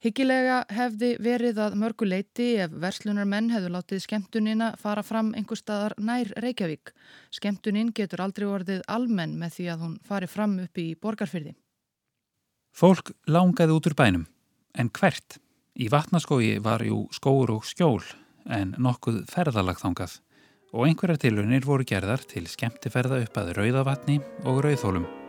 Hyggilega 0.00 0.62
hefði 0.72 1.10
verið 1.20 1.58
að 1.60 1.74
mörgu 1.76 2.06
leiti 2.08 2.54
ef 2.64 2.72
verslunar 2.80 3.26
menn 3.28 3.50
hefðu 3.52 3.74
látið 3.74 4.00
skemmtunina 4.06 4.70
fara 4.80 5.02
fram 5.04 5.34
einhver 5.36 5.60
staðar 5.60 5.92
nær 6.00 6.30
Reykjavík. 6.40 6.94
Skemmtunin 7.36 7.90
getur 7.92 8.22
aldrei 8.24 8.46
orðið 8.48 8.80
almenn 8.88 9.36
með 9.36 9.58
því 9.58 9.68
að 9.74 9.84
hún 9.84 9.98
fari 10.08 10.30
fram 10.32 10.56
upp 10.64 10.80
í 10.80 10.86
borgarfyrði. 10.96 11.52
Fólk 12.72 13.12
langaði 13.28 13.76
út 13.76 13.90
úr 13.92 13.98
bænum, 13.98 14.26
en 14.72 14.88
hvert? 14.88 15.36
Í 15.76 15.92
vatnaskói 15.92 16.56
var 16.64 16.80
jú 16.80 17.04
skóur 17.12 17.52
og 17.58 17.68
skjól, 17.68 18.00
en 18.48 18.72
nokkuð 18.80 19.26
ferðalagþangað 19.28 20.16
og 20.72 20.86
einhverjar 20.86 21.20
tilunir 21.20 21.66
voru 21.66 21.84
gerðar 21.84 22.24
til 22.24 22.46
skemmtiferða 22.48 23.20
upp 23.26 23.42
að 23.42 23.56
rauðavatni 23.58 24.22
og 24.48 24.64
rauðhólum. 24.64 25.19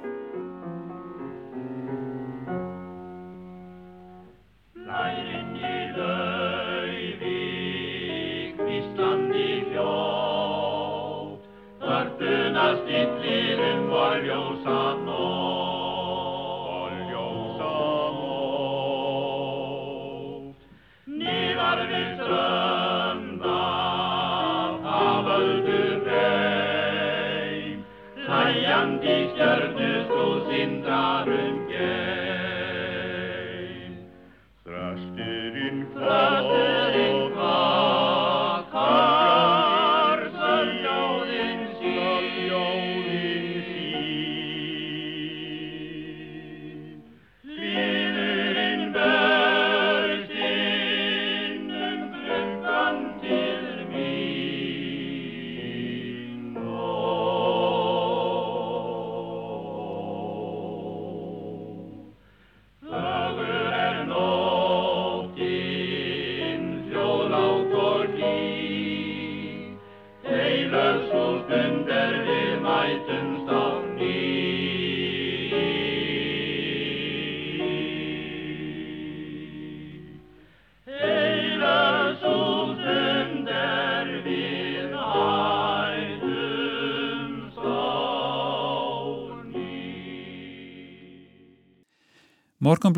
Hreyjandi 28.71 29.15
stjörnu 29.33 29.89
svo 30.07 30.27
sindrar 30.47 31.27
um 31.27 31.57
gerð 31.67 32.30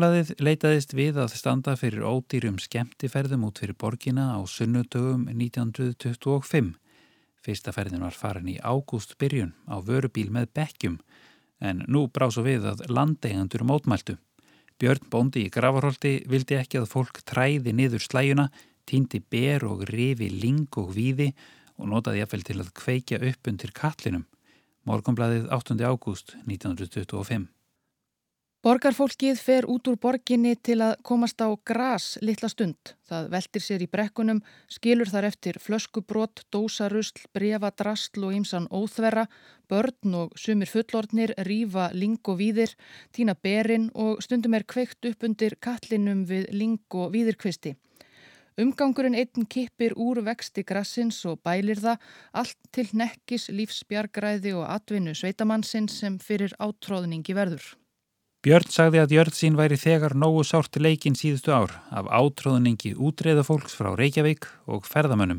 Morgonblæðið 0.04 0.42
leitaðist 0.44 0.90
við 0.92 1.16
að 1.22 1.30
standa 1.32 1.72
fyrir 1.80 2.02
ódýrum 2.04 2.58
skemmtiferðum 2.60 3.46
út 3.46 3.62
fyrir 3.62 3.76
borgina 3.80 4.34
á 4.36 4.44
sunnudögum 4.44 5.22
1925. 5.32 6.74
Fyrsta 7.40 7.72
ferðin 7.72 8.04
var 8.04 8.12
farin 8.12 8.50
í 8.52 8.58
ágúst 8.60 9.14
byrjun 9.16 9.54
á 9.64 9.80
vörubíl 9.80 10.26
með 10.28 10.50
bekkjum 10.60 10.98
en 11.64 11.80
nú 11.88 12.04
brá 12.12 12.26
svo 12.28 12.44
við 12.44 12.68
að 12.68 12.84
landeigandur 12.92 13.64
mótmæltu. 13.64 14.18
Björn 14.76 15.08
Bóndi 15.08 15.46
í 15.46 15.54
Gravarholti 15.56 16.18
vildi 16.28 16.60
ekki 16.60 16.82
að 16.82 16.90
fólk 16.92 17.24
træði 17.24 17.72
niður 17.72 18.04
slæjuna, 18.04 18.50
týndi 18.84 19.24
ber 19.24 19.64
og 19.64 19.88
rifi 19.88 20.28
ling 20.28 20.68
og 20.84 20.92
víði 20.98 21.32
og 21.80 21.88
notaði 21.94 22.20
jafnvel 22.20 22.44
til 22.44 22.60
að 22.60 22.74
kveikja 22.76 23.24
upp 23.24 23.54
undir 23.54 23.72
kallinum. 23.72 24.28
Morgonblæðið 24.84 25.48
8. 25.48 25.80
ágúst 25.80 26.36
1925. 26.44 27.53
Borgarfólkið 28.64 29.40
fer 29.44 29.66
út 29.68 29.90
úr 29.90 29.98
borginni 30.00 30.54
til 30.56 30.78
að 30.80 30.94
komast 31.04 31.42
á 31.44 31.52
gras 31.68 32.04
litla 32.24 32.48
stund. 32.48 32.94
Það 33.04 33.26
veldir 33.34 33.60
sér 33.60 33.82
í 33.84 33.88
brekkunum, 33.92 34.40
skilur 34.72 35.10
þar 35.12 35.26
eftir 35.28 35.58
flöskubrót, 35.60 36.46
dósarusl, 36.48 37.26
brefadrasl 37.36 38.24
og 38.24 38.32
ímsan 38.38 38.70
óþverra, 38.72 39.26
börn 39.68 40.16
og 40.16 40.32
sumir 40.40 40.72
fullordnir, 40.72 41.34
rífa 41.44 41.90
ling 41.92 42.16
og 42.24 42.40
víðir, 42.40 42.72
týna 43.12 43.36
berin 43.36 43.90
og 43.92 44.24
stundum 44.24 44.56
er 44.56 44.64
kveikt 44.64 45.12
upp 45.12 45.28
undir 45.28 45.58
kallinum 45.60 46.24
við 46.24 46.48
ling 46.56 46.80
og 46.96 47.12
víðirkvisti. 47.12 47.76
Umgangurinn 48.56 49.20
einn 49.20 49.44
kippir 49.44 49.92
úr 49.92 50.24
vexti 50.24 50.64
grassins 50.64 51.20
og 51.28 51.44
bælir 51.44 51.84
það 51.84 52.00
allt 52.32 52.60
til 52.72 52.88
nekkis 52.96 53.50
lífsbjargræði 53.52 54.56
og 54.56 54.70
atvinnu 54.72 55.12
sveitamannsinn 55.12 55.92
sem 55.92 56.16
fyrir 56.16 56.56
átróðningi 56.56 57.36
verður. 57.36 57.74
Björn 58.44 58.68
sagði 58.68 58.98
að 59.00 59.12
Jörð 59.14 59.36
sín 59.38 59.54
væri 59.56 59.76
þegar 59.80 60.12
nógu 60.20 60.42
sárt 60.44 60.76
leikin 60.76 61.14
síðustu 61.16 61.54
ár 61.56 61.70
af 61.88 62.10
átróðningi 62.12 62.90
útreða 62.92 63.40
fólks 63.46 63.72
frá 63.72 63.94
Reykjavík 63.96 64.44
og 64.68 64.84
ferðamönnum. 64.84 65.38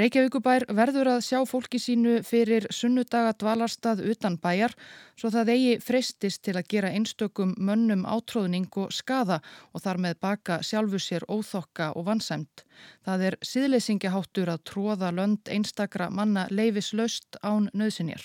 Reykjavíkubær 0.00 0.64
verður 0.74 1.10
að 1.12 1.26
sjá 1.26 1.42
fólki 1.46 1.76
sínu 1.78 2.14
fyrir 2.24 2.64
sunnudaga 2.72 3.34
dvalarstað 3.36 4.00
utan 4.14 4.38
bæjar 4.40 4.72
svo 5.12 5.28
það 5.34 5.50
eigi 5.52 5.74
freistist 5.84 6.42
til 6.48 6.54
að 6.56 6.70
gera 6.72 6.92
einstökum 6.96 7.52
mönnum 7.68 8.06
átróðning 8.08 8.72
og 8.80 8.94
skada 8.96 9.42
og 9.76 9.84
þar 9.84 10.00
með 10.06 10.16
baka 10.24 10.56
sjálfu 10.64 10.98
sér 10.98 11.26
óþokka 11.28 11.90
og 12.00 12.08
vansæmt. 12.08 12.64
Það 13.04 13.26
er 13.28 13.36
síðleysingaháttur 13.44 14.54
að 14.54 14.64
tróða 14.72 15.12
lönd 15.12 15.52
einstakra 15.52 16.08
manna 16.08 16.48
leifislaust 16.48 17.38
án 17.44 17.68
nöðsinjar. 17.76 18.24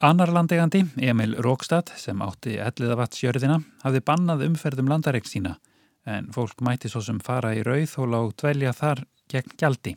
Annar 0.00 0.30
landegandi, 0.32 0.80
Emil 0.96 1.34
Rókstad, 1.44 1.90
sem 2.00 2.22
átti 2.24 2.54
elliðavatsjörðina, 2.56 3.58
hafði 3.82 4.00
bannað 4.00 4.46
umferðum 4.46 4.88
landareik 4.88 5.26
sína 5.28 5.58
en 6.08 6.30
fólk 6.32 6.62
mæti 6.64 6.88
svo 6.88 7.02
sem 7.04 7.18
fara 7.20 7.50
í 7.52 7.60
rauðhóla 7.66 8.22
og 8.24 8.32
dvelja 8.40 8.72
þar 8.72 9.02
gegn 9.28 9.52
gjaldi. 9.60 9.92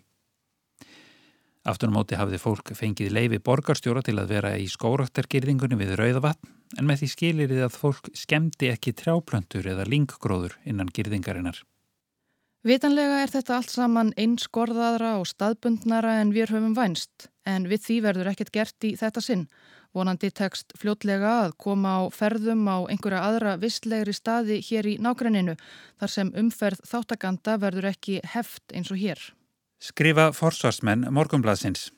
Aftunum 1.64 2.02
áti 2.02 2.18
hafði 2.20 2.42
fólk 2.44 2.74
fengið 2.76 3.14
leifi 3.16 3.40
borgarstjóra 3.40 4.04
til 4.04 4.18
að 4.20 4.34
vera 4.36 4.52
í 4.60 4.66
skóraktargirðingunni 4.68 5.80
við 5.80 5.96
rauðavatn 5.96 6.52
en 6.82 6.90
með 6.90 7.06
því 7.06 7.10
skilirið 7.14 7.62
að 7.70 7.78
fólk 7.78 8.10
skemmti 8.12 8.74
ekki 8.74 8.92
trjáplöntur 9.00 9.70
eða 9.72 9.88
linggróður 9.88 10.58
innan 10.68 10.92
girðingarinnar. 10.92 11.62
Vitanlega 12.68 13.22
er 13.24 13.32
þetta 13.32 13.56
allt 13.56 13.72
saman 13.72 14.12
einskorðaðra 14.20 15.16
og 15.22 15.30
staðbundnara 15.32 16.18
en 16.20 16.36
við 16.36 16.52
höfum 16.52 16.76
vænst, 16.76 17.30
en 17.48 17.68
við 17.72 17.88
því 17.88 17.98
verður 18.06 18.30
ekkert 18.32 18.54
gert 18.56 18.88
í 18.88 18.94
þetta 19.00 19.24
sinn. 19.24 19.48
Vonandi 19.94 20.32
tekst 20.34 20.74
fljótlega 20.82 21.32
að 21.44 21.56
koma 21.62 21.98
á 22.02 22.02
ferðum 22.10 22.66
á 22.66 22.78
einhverja 22.90 23.22
aðra 23.28 23.58
vistlegri 23.62 24.14
staði 24.18 24.58
hér 24.66 24.90
í 24.90 24.98
nákrenninu 24.98 25.54
þar 26.02 26.14
sem 26.16 26.32
umferð 26.34 26.82
þáttakanda 26.90 27.60
verður 27.62 27.92
ekki 27.92 28.20
heft 28.34 28.74
eins 28.74 28.90
og 28.90 28.98
hér. 28.98 29.22
Skrifa 29.84 30.32
forsvarsmenn 30.34 31.06
Morgonbladsins. 31.14 31.92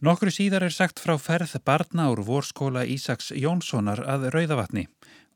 Nokkru 0.00 0.32
síðar 0.32 0.64
er 0.64 0.72
sagt 0.72 0.98
frá 0.98 1.18
ferð 1.20 1.58
barna 1.62 2.06
úr 2.10 2.22
vorskóla 2.24 2.86
Ísaks 2.88 3.34
Jónssonar 3.36 4.00
að 4.08 4.30
Rauðavatni 4.32 4.86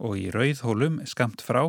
og 0.00 0.16
í 0.18 0.30
Rauðhólum 0.34 1.02
skamt 1.06 1.44
frá 1.44 1.60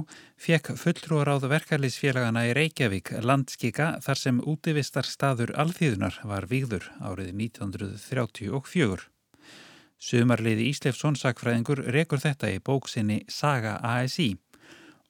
fekk 0.41 0.71
fulltrúaráð 0.79 1.49
verkefliðsfélagana 1.51 2.47
í 2.49 2.53
Reykjavík 2.55 3.11
landskika 3.21 3.97
þar 4.05 4.21
sem 4.21 4.39
útivistar 4.41 5.05
staður 5.05 5.51
alþýðunar 5.59 6.21
var 6.23 6.47
výður 6.49 6.87
árið 7.03 7.35
1934. 7.35 9.11
Sumarliði 10.01 10.67
Íslefsson 10.69 11.15
sakfræðingur 11.19 11.85
rekur 11.95 12.19
þetta 12.21 12.51
í 12.51 12.59
bóksinni 12.59 13.21
Saga 13.31 13.77
ASI 13.83 14.33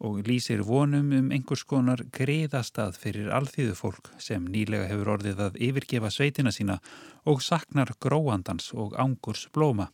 og 0.05 0.27
lýsir 0.27 0.61
vonum 0.67 1.11
um 1.15 1.31
einhvers 1.33 1.63
konar 1.63 2.03
greiðastað 2.13 2.97
fyrir 2.99 3.31
alþýðu 3.33 3.75
fólk 3.79 4.11
sem 4.21 4.45
nýlega 4.51 4.89
hefur 4.91 5.13
orðið 5.15 5.41
að 5.47 5.59
yfirgefa 5.69 6.11
sveitina 6.11 6.51
sína 6.51 6.79
og 7.25 7.41
saknar 7.41 7.95
gróandans 7.99 8.71
og 8.73 8.97
ángurs 8.99 9.47
blóma. 9.55 9.89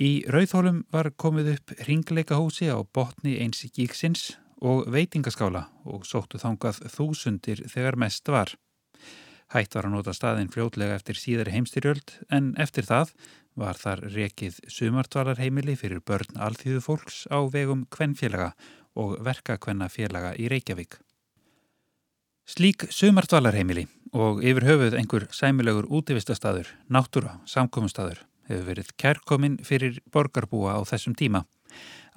Í 0.00 0.24
Rauðhólum 0.32 0.84
var 0.92 1.12
komið 1.12 1.54
upp 1.54 1.74
ringleikahúsi 1.86 2.70
á 2.72 2.80
botni 2.82 3.36
eins 3.40 3.62
gíksins 3.68 4.30
og 4.60 4.88
veitingaskála 4.92 5.66
og 5.84 6.06
sóttu 6.08 6.40
þangað 6.40 6.82
þúsundir 6.92 7.64
þegar 7.68 7.98
mest 8.00 8.28
var. 8.28 8.52
Hætt 9.50 9.74
var 9.74 9.88
að 9.88 9.94
nota 9.96 10.12
staðin 10.14 10.50
fljótlega 10.52 10.94
eftir 10.94 11.18
síðari 11.18 11.54
heimstyrjöld 11.56 12.12
en 12.30 12.52
eftir 12.62 12.86
það 12.86 13.10
var 13.58 13.78
þar 13.80 14.04
rekið 14.14 14.60
sumartvalarheimili 14.70 15.74
fyrir 15.78 16.02
börn 16.06 16.38
alþýðu 16.38 16.82
fólks 16.84 17.24
á 17.26 17.42
vegum 17.50 17.82
kvennfélaga 17.90 18.52
og 18.94 19.18
verkakvennafélaga 19.26 20.36
í 20.38 20.46
Reykjavík. 20.52 21.00
Slík 22.46 22.86
sumartvalarheimili 22.94 23.88
og 24.14 24.42
yfir 24.42 24.66
höfuð 24.66 24.96
einhver 24.98 25.26
sæmilegur 25.34 25.90
útivistastadur, 25.90 26.70
náttúra, 26.90 27.38
samkominnstadur 27.46 28.22
hefur 28.50 28.66
verið 28.70 28.94
kærkominn 28.98 29.58
fyrir 29.66 30.00
borgarbúa 30.14 30.78
á 30.78 30.80
þessum 30.86 31.14
tíma. 31.18 31.44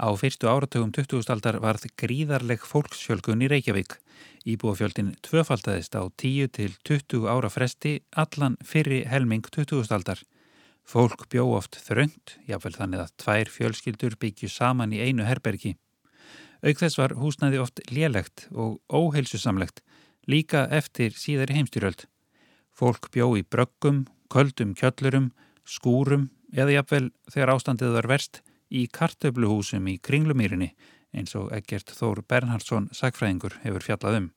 Á 0.02 0.10
fyrstu 0.17 0.50
áratugum 0.50 0.93
20. 0.93 1.30
aldar 1.30 1.60
varð 1.62 1.86
gríðarleg 1.98 2.62
fólksfjölgun 2.65 3.46
í 3.46 3.50
Reykjavík. 3.52 4.00
Íbúafjöldin 4.43 5.13
tvöfaldadist 5.23 5.95
á 5.95 6.04
10 6.17 6.52
til 6.56 6.73
20 6.84 7.28
ára 7.32 7.49
fresti 7.49 8.02
allan 8.12 8.58
fyrri 8.63 9.04
helming 9.08 9.45
20. 9.47 9.88
aldar. 9.89 10.19
Fólk 10.84 11.30
bjó 11.32 11.47
oft 11.56 11.78
þröngt, 11.80 12.38
jáfnvel 12.47 12.76
þannig 12.76 13.04
að 13.06 13.13
tvær 13.23 13.52
fjölskyldur 13.52 14.17
byggju 14.19 14.49
saman 14.52 14.91
í 14.91 14.99
einu 14.99 15.23
herbergi. 15.23 15.78
Auk 16.63 16.80
þess 16.80 16.99
var 16.99 17.15
húsnaði 17.19 17.60
oft 17.63 17.80
lélegt 17.91 18.47
og 18.52 18.82
óheilsusamlegt, 18.91 19.82
líka 20.28 20.67
eftir 20.71 21.15
síðari 21.15 21.56
heimstyrjöld. 21.58 22.06
Fólk 22.71 23.10
bjó 23.12 23.34
í 23.39 23.43
bröggum, 23.43 24.06
köldum 24.32 24.73
kjöllurum, 24.76 25.32
skúrum 25.63 26.30
eða 26.52 26.80
jáfnvel 26.80 27.12
þegar 27.32 27.54
ástandið 27.56 27.95
var 27.97 28.10
verst 28.12 28.41
í 28.73 28.88
kartöfluhúsum 28.91 29.88
í 29.88 29.99
kringlumýrinni 30.04 30.73
eins 31.13 31.36
og 31.39 31.52
Egert 31.56 31.93
Þór 31.93 32.23
Bernhardsson 32.28 32.89
sagfræðingur 32.95 33.60
hefur 33.63 33.86
fjallað 33.89 34.21
um. 34.21 34.30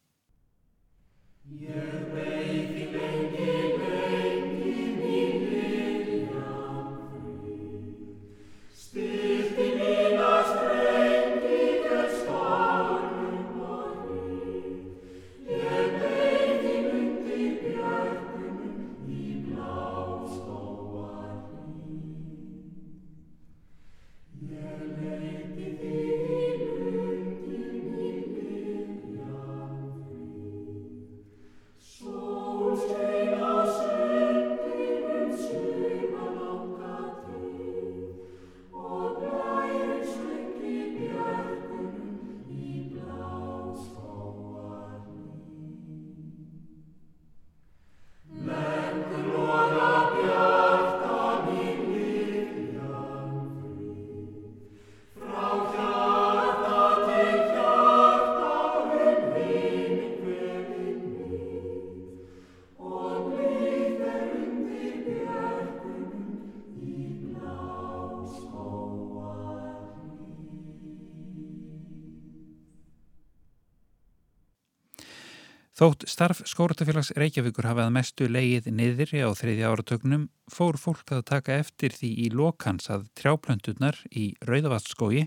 Þótt 75.77 76.07
starf 76.09 76.39
skóratafélags 76.49 77.11
Reykjavíkur 77.21 77.67
hafið 77.69 77.91
mestu 77.93 78.27
leið 78.33 78.71
niður 78.73 79.11
á 79.13 79.29
þriðja 79.37 79.69
áratögnum 79.69 80.23
fór 80.49 80.79
fólk 80.81 81.11
að 81.13 81.27
taka 81.29 81.59
eftir 81.61 81.93
því 81.93 82.09
í 82.25 82.29
lokans 82.33 82.87
að 82.89 83.03
trjáplönturnar 83.21 83.99
í 84.09 84.31
Rauðavatsskói 84.49 85.27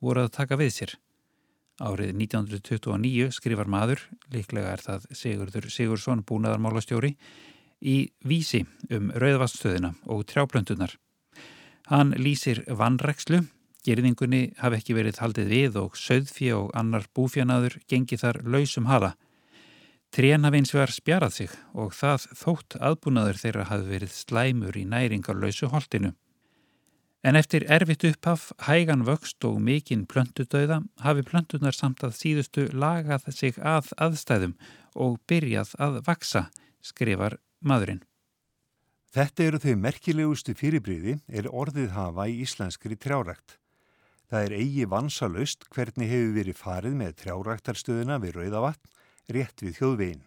voru 0.00 0.22
að 0.24 0.30
taka 0.32 0.56
við 0.56 0.70
sér. 0.72 0.94
Árið 1.76 2.14
1929 2.16 3.26
skrifar 3.36 3.68
maður, 3.68 4.00
líklega 4.32 4.70
er 4.72 4.80
það 4.80 5.04
Sigurður 5.12 5.68
Sigursson 5.74 6.22
búnaðarmálastjóri, 6.24 7.10
í 7.84 7.96
vísi 8.24 8.62
um 8.88 9.10
Rauðavatstöðina 9.12 9.90
og 10.08 10.22
trjáplönturnar. 10.30 10.94
Hann 11.92 12.14
lýsir 12.16 12.62
vannrekslu, 12.64 13.42
gerðingunni 13.84 14.54
hafi 14.62 14.80
ekki 14.80 14.96
verið 14.96 15.20
haldið 15.20 15.52
við 15.52 15.78
og 15.82 16.00
söðfí 16.00 16.48
og 16.56 16.72
annar 16.72 17.04
búfjanaður 17.12 17.76
gengi 17.92 18.16
þar 18.16 18.40
lausum 18.48 18.88
hala. 18.88 19.12
Trén 20.12 20.44
hafi 20.44 20.58
eins 20.60 20.74
vegar 20.74 20.90
spjarað 20.92 21.32
sig 21.38 21.52
og 21.72 21.94
það 21.96 22.26
þótt 22.36 22.74
aðbúnaður 22.84 23.38
þeirra 23.40 23.62
hafi 23.70 23.86
verið 23.94 24.12
slæmur 24.12 24.76
í 24.76 24.82
næringarlausu 24.84 25.70
holtinu. 25.72 26.10
En 27.24 27.38
eftir 27.38 27.64
erfitt 27.70 28.04
upphaf, 28.04 28.50
hægan 28.66 29.06
vöxt 29.08 29.46
og 29.48 29.56
mikinn 29.64 30.04
plöntudauða 30.10 30.82
hafi 31.00 31.24
plöntunar 31.24 31.72
samt 31.72 32.04
að 32.04 32.16
síðustu 32.18 32.66
lagað 32.76 33.30
sig 33.32 33.56
að 33.56 33.88
aðstæðum 33.96 34.54
og 35.00 35.16
byrjað 35.30 35.72
að 35.80 36.00
vaksa, 36.04 36.48
skrifar 36.84 37.38
maðurinn. 37.64 38.04
Þetta 39.16 39.48
eru 39.48 39.64
þau 39.64 39.74
merkilegustu 39.80 40.52
fyrirbríði 40.58 41.20
er 41.28 41.48
orðið 41.48 41.92
hafa 41.96 42.28
í 42.28 42.42
íslenskri 42.44 43.00
trjárækt. 43.00 43.56
Það 44.28 44.44
er 44.44 44.60
eigi 44.60 44.88
vansalust 44.88 45.68
hvernig 45.72 46.10
hefur 46.12 46.34
verið 46.36 46.58
farið 46.58 46.98
með 47.00 47.20
trjáræktarstöðuna 47.22 48.20
við 48.20 48.42
Rauðavatn 48.42 48.92
rétt 49.36 49.64
við 49.64 49.78
þjóðvegin. 49.80 50.22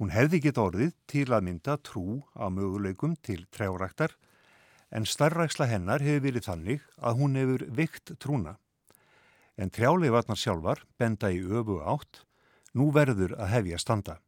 Hún 0.00 0.10
hefði 0.10 0.40
gett 0.42 0.58
orðið 0.58 0.92
til 1.10 1.28
að 1.30 1.44
mynda 1.46 1.76
trú 1.78 2.22
á 2.34 2.50
möguleikum 2.50 3.14
til 3.22 3.44
trjáræktar 3.54 4.16
en 4.92 5.06
starræksla 5.08 5.68
hennar 5.70 6.02
hefur 6.04 6.26
verið 6.26 6.48
þannig 6.48 6.84
að 6.98 7.20
hún 7.20 7.38
hefur 7.38 7.64
vikt 7.76 8.12
trúna. 8.20 8.56
En 9.56 9.70
trjáleifarnar 9.70 10.40
sjálfar 10.40 10.82
benda 10.98 11.30
í 11.32 11.40
öfu 11.44 11.78
átt, 11.84 12.24
nú 12.74 12.90
verður 12.92 13.36
að 13.38 13.52
hefja 13.52 13.80
standa. 13.80 14.18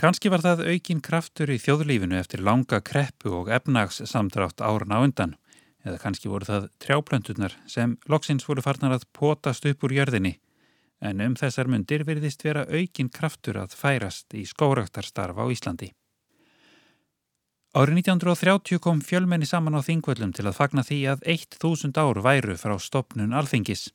Kanski 0.00 0.30
var 0.32 0.40
það 0.40 0.64
aukin 0.72 1.02
kraftur 1.04 1.50
í 1.52 1.58
þjóðlífinu 1.60 2.16
eftir 2.16 2.40
langa 2.40 2.80
kreppu 2.80 3.34
og 3.42 3.50
efnags 3.52 4.00
samdrátt 4.08 4.62
árun 4.64 4.94
á 4.96 4.98
undan, 5.04 5.34
eða 5.84 6.00
kannski 6.00 6.30
voru 6.32 6.48
það 6.48 6.70
trjáplönturnar 6.80 7.58
sem 7.68 7.98
loksins 8.08 8.46
voru 8.48 8.64
farnar 8.64 8.96
að 8.96 9.04
potast 9.16 9.66
upp 9.68 9.84
úr 9.84 9.98
jörðinni 9.98 10.38
en 11.00 11.20
um 11.24 11.36
þessar 11.36 11.70
myndir 11.72 12.04
verðist 12.08 12.44
vera 12.44 12.66
aukin 12.68 13.08
kraftur 13.08 13.60
að 13.60 13.76
færast 13.76 14.36
í 14.36 14.44
skóraktarstarf 14.48 15.40
á 15.40 15.44
Íslandi. 15.48 15.90
Árið 17.70 18.00
1930 18.02 18.80
kom 18.82 18.98
fjölmenni 18.98 19.46
saman 19.46 19.78
á 19.78 19.80
þingvöllum 19.86 20.32
til 20.34 20.48
að 20.48 20.56
fagna 20.58 20.82
því 20.82 21.00
að 21.12 21.20
1000 21.62 22.00
ár 22.02 22.18
væru 22.24 22.56
frá 22.58 22.74
stopnun 22.82 23.36
alþingis. 23.36 23.92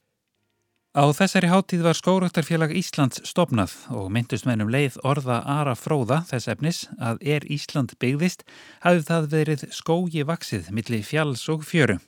Á 0.95 1.11
þessari 1.11 1.49
háttíð 1.51 1.81
var 1.83 1.97
Skóraktarfélag 1.99 2.71
Íslands 2.71 3.19
stopnað 3.27 3.73
og 3.91 4.07
myndust 4.15 4.47
mennum 4.47 4.71
leið 4.71 4.95
orða 5.03 5.41
Ara 5.43 5.73
Fróða 5.75 6.21
þess 6.29 6.47
efnis 6.53 6.79
að 7.03 7.19
er 7.35 7.43
Ísland 7.51 7.97
byggðist 7.99 8.45
hafði 8.79 9.03
það 9.09 9.27
verið 9.33 9.65
skógi 9.75 10.23
vaksið 10.23 10.71
millir 10.71 11.03
fjalls 11.03 11.43
og 11.51 11.67
fjöru. 11.67 11.99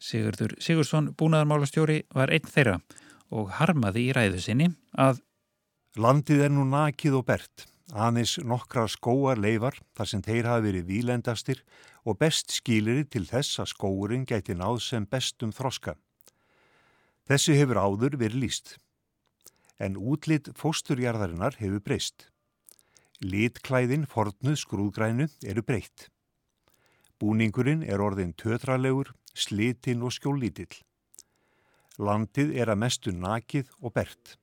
Sigurdur 0.00 0.56
Sigursson 0.56 1.12
búnaðarmálastjóri 1.20 2.06
var 2.16 2.32
einn 2.32 2.48
þeirra 2.48 2.78
og 3.34 3.50
harmaði 3.58 4.08
í 4.08 4.14
ræðu 4.14 4.42
sinni 4.42 4.70
að 4.94 5.20
Landið 5.94 6.40
er 6.42 6.50
nú 6.50 6.64
nakið 6.66 7.20
og 7.20 7.26
bert, 7.28 7.68
aðeins 7.94 8.32
nokkra 8.42 8.88
skóar 8.90 9.38
leifar 9.38 9.76
þar 9.94 10.08
sem 10.10 10.22
þeir 10.26 10.48
hafi 10.50 10.64
verið 10.64 10.88
výlendastir 10.88 11.60
og 12.02 12.16
best 12.18 12.50
skýlir 12.50 13.04
til 13.06 13.22
þess 13.28 13.60
að 13.62 13.70
skóurinn 13.70 14.24
gæti 14.26 14.56
náð 14.58 14.80
sem 14.82 15.06
bestum 15.06 15.52
þroska. 15.54 15.94
Þessi 17.30 17.54
hefur 17.60 17.78
áður 17.78 18.16
verið 18.18 18.40
líst. 18.42 18.72
En 19.78 19.94
útlitt 19.94 20.50
fósturjarðarinnar 20.58 21.60
hefur 21.60 21.84
breyst. 21.86 22.26
Litklæðin 23.22 24.08
fornuð 24.10 24.58
skrúðgrænu 24.64 25.28
eru 25.46 25.62
breytt. 25.62 26.08
Búningurinn 27.22 27.86
er 27.86 28.02
orðin 28.02 28.34
tötralegur, 28.34 29.14
slitinn 29.30 30.02
og 30.02 30.10
skjólítill. 30.18 30.74
Landið 31.98 32.56
er 32.58 32.72
að 32.72 32.80
mestu 32.82 33.12
nakið 33.14 33.70
og 33.80 33.94
bert. 33.94 34.36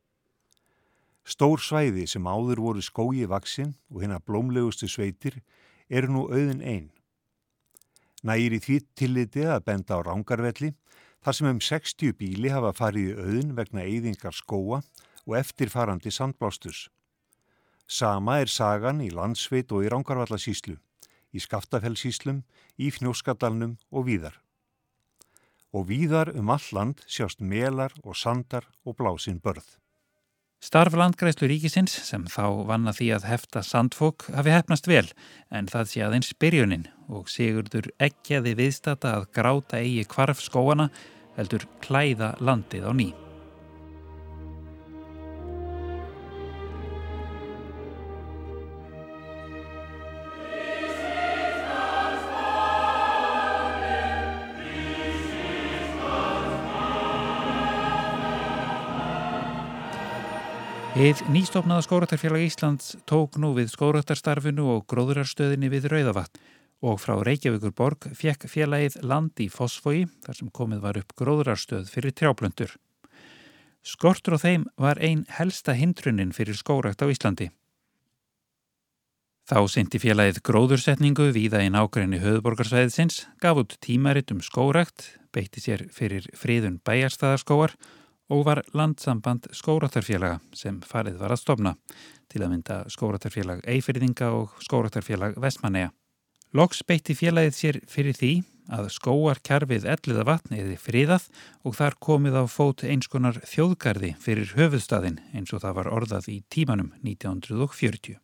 Stór 1.28 1.60
svæði 1.62 2.08
sem 2.08 2.26
áður 2.28 2.62
voru 2.64 2.82
skói 2.82 3.28
vaksinn 3.30 3.76
og 3.92 4.02
hérna 4.02 4.20
blómlegustu 4.24 4.88
sveitir 4.90 5.42
eru 5.90 6.12
nú 6.12 6.24
auðin 6.32 6.64
einn. 6.64 6.90
Nægir 8.24 8.56
í 8.56 8.62
því 8.64 8.78
tilliti 8.96 9.44
að 9.46 9.66
benda 9.68 9.98
á 9.98 10.00
rángarvelli 10.06 10.72
þar 11.22 11.38
sem 11.38 11.50
um 11.52 11.62
60 11.62 12.16
bíli 12.18 12.54
hafa 12.54 12.72
farið 12.78 13.12
í 13.12 13.18
auðin 13.20 13.56
vegna 13.58 13.86
eyðingar 13.86 14.38
skóa 14.38 14.82
og 15.28 15.38
eftirfarandi 15.38 16.12
sandblástus. 16.14 16.88
Sama 17.86 18.40
er 18.40 18.48
sagan 18.48 19.02
í 19.04 19.10
landsveit 19.12 19.74
og 19.76 19.84
í 19.84 19.90
Rángarvallasíslu, 19.92 20.78
í 21.36 21.40
Skaftafellsíslum, 21.44 22.46
í 22.80 22.88
Fnjóskadalnum 22.96 23.76
og 23.92 24.08
víðar. 24.08 24.38
Og 25.72 25.88
víðar 25.88 26.34
um 26.36 26.50
all 26.52 26.68
land 26.76 27.06
sjást 27.08 27.40
melar 27.40 27.94
og 28.04 28.18
sandar 28.20 28.68
og 28.86 28.98
blásinn 29.00 29.40
börð. 29.40 29.78
Starf 30.62 30.94
landgræslu 30.94 31.48
ríkisins 31.50 31.96
sem 32.06 32.28
þá 32.30 32.68
vanna 32.70 32.92
því 32.94 33.08
að 33.16 33.24
hefta 33.32 33.64
sandfók 33.66 34.28
hafi 34.36 34.54
hefnast 34.54 34.86
vel 34.92 35.08
en 35.50 35.72
það 35.72 35.90
sé 35.90 36.04
aðeins 36.06 36.30
byrjunin 36.38 36.86
og 37.10 37.32
Sigurdur 37.34 37.90
ekkjaði 37.98 38.54
viðstata 38.60 39.16
að 39.18 39.28
gráta 39.34 39.82
eigi 39.82 40.06
kvarf 40.12 40.44
skóana 40.46 40.92
heldur 41.40 41.66
klæða 41.82 42.36
landið 42.38 42.86
á 42.86 42.94
ný. 42.94 43.10
Eða 61.02 61.32
nýstofnaða 61.34 61.82
skóraktarfélag 61.82 62.44
Íslands 62.46 62.92
tók 63.10 63.40
nú 63.42 63.56
við 63.56 63.72
skóraktarstarfinu 63.72 64.68
og 64.70 64.84
gróðurarstöðinni 64.92 65.72
við 65.74 65.88
Rauðavatn 65.90 66.42
og 66.86 67.00
frá 67.02 67.16
Reykjavíkur 67.26 67.72
borg 67.74 68.06
fekk 68.14 68.46
félagið 68.46 69.00
land 69.10 69.40
í 69.42 69.48
Fossfogi 69.50 70.04
þar 70.22 70.38
sem 70.38 70.52
komið 70.54 70.84
var 70.84 71.00
upp 71.02 71.16
gróðurarstöð 71.18 71.90
fyrir 71.90 72.14
trjáplöndur. 72.14 72.76
Skortur 73.82 74.38
á 74.38 74.44
þeim 74.44 74.68
var 74.78 75.02
ein 75.02 75.24
helsta 75.40 75.74
hindrunin 75.74 76.36
fyrir 76.38 76.60
skórakt 76.60 77.02
á 77.02 77.10
Íslandi. 77.10 77.48
Þá 79.50 79.58
syndi 79.74 79.98
félagið 80.04 80.44
gróðursetningu 80.46 81.32
víða 81.34 81.64
í 81.66 81.72
nákvæmni 81.74 82.22
höfuborgarsvæðisins, 82.22 83.24
gaf 83.42 83.58
út 83.58 83.74
tímaritt 83.82 84.30
um 84.36 84.46
skórakt, 84.46 85.16
beitti 85.34 85.66
sér 85.66 85.88
fyrir 85.90 86.30
friðun 86.38 86.78
bæjarstæðarskóar 86.86 87.74
og 87.74 88.01
var 88.46 88.62
landsamband 88.74 89.50
skóratarfélaga 89.52 90.40
sem 90.56 90.80
farið 90.88 91.20
var 91.20 91.34
að 91.36 91.42
stopna 91.42 91.74
til 92.32 92.44
að 92.46 92.54
mynda 92.54 92.78
skóratarfélag 92.92 93.66
Eifirðinga 93.68 94.32
og 94.38 94.56
skóratarfélag 94.64 95.36
Vestmanneja. 95.42 95.92
Loks 96.56 96.82
beitti 96.88 97.16
félagið 97.16 97.54
sér 97.56 97.78
fyrir 97.92 98.16
því 98.16 98.32
að 98.72 98.90
skóar 98.96 99.40
kjarfið 99.44 99.86
elliða 99.94 100.26
vatn 100.28 100.56
eða 100.56 100.80
friðað 100.80 101.28
og 101.68 101.78
þar 101.78 102.00
komið 102.08 102.40
á 102.40 102.44
fót 102.48 102.84
einskonar 102.88 103.40
þjóðgarði 103.44 104.16
fyrir 104.24 104.52
höfuðstaðin 104.56 105.20
eins 105.36 105.52
og 105.52 105.64
það 105.64 105.80
var 105.80 105.92
orðað 105.92 106.30
í 106.32 106.42
tímanum 106.52 106.92
1940. 107.04 108.20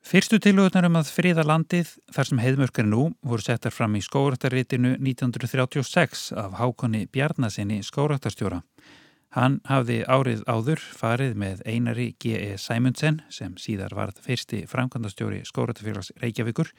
Fyrstu 0.00 0.38
tilhugurnar 0.40 0.86
um 0.88 0.96
að 0.96 1.10
friða 1.12 1.42
landið 1.44 1.90
þar 2.08 2.28
sem 2.28 2.38
heiðmörkar 2.40 2.86
nú 2.88 3.02
voru 3.20 3.44
settar 3.44 3.74
fram 3.74 3.98
í 3.98 4.00
skóraktarritinu 4.00 4.94
1936 4.96 6.30
af 6.40 6.56
Hákonni 6.56 7.04
Bjarnasinni 7.12 7.82
skóraktarstjóra. 7.84 8.62
Hann 9.30 9.60
hafði 9.68 10.00
árið 10.10 10.40
áður 10.50 10.80
farið 10.98 11.36
með 11.38 11.60
einari 11.62 12.08
G.E. 12.18 12.56
Sæmundsen 12.58 13.20
sem 13.30 13.54
síðar 13.62 13.94
varð 13.94 14.18
fyrsti 14.24 14.64
framkvæmdastjóri 14.70 15.44
skóraktarfélags 15.46 16.10
Reykjavíkur 16.18 16.72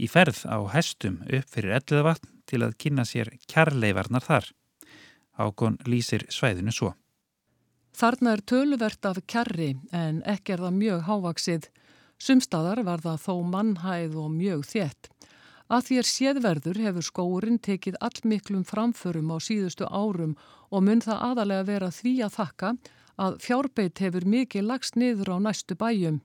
í 0.00 0.08
ferð 0.08 0.46
á 0.48 0.58
hestum 0.72 1.20
upp 1.28 1.52
fyrir 1.52 1.76
elliðavatn 1.76 2.32
til 2.48 2.62
að 2.64 2.78
kynna 2.80 3.04
sér 3.04 3.28
kjarleifarnar 3.52 4.24
þar. 4.24 4.48
Hákon 5.36 5.76
lýsir 5.84 6.24
svæðinu 6.32 6.72
svo. 6.72 6.94
Þarna 7.96 8.32
er 8.36 8.44
töluvert 8.48 9.04
af 9.04 9.20
kjarri 9.28 9.74
en 9.92 10.24
ekki 10.24 10.56
er 10.56 10.64
það 10.64 10.80
mjög 10.80 11.06
hávaksið 11.10 11.68
Sumstaðar 12.20 12.82
var 12.84 13.00
það 13.00 13.22
þó 13.22 13.34
mannhæð 13.48 14.16
og 14.20 14.32
mjög 14.34 14.66
þétt. 14.68 15.08
Að 15.70 15.84
því 15.86 15.96
er 16.00 16.08
séðverður 16.08 16.78
hefur 16.82 17.06
skórin 17.06 17.58
tekið 17.62 17.98
allmiklum 18.02 18.64
framförum 18.66 19.28
á 19.30 19.38
síðustu 19.38 19.86
árum 19.86 20.32
og 20.70 20.82
mun 20.82 21.02
það 21.04 21.20
aðalega 21.28 21.66
vera 21.68 21.90
því 21.94 22.14
að 22.26 22.34
þakka 22.38 22.70
að 23.20 23.36
fjárbeitt 23.44 24.02
hefur 24.02 24.26
mikið 24.26 24.66
lagst 24.66 24.96
niður 24.98 25.30
á 25.30 25.36
næstu 25.46 25.76
bæjum. 25.78 26.18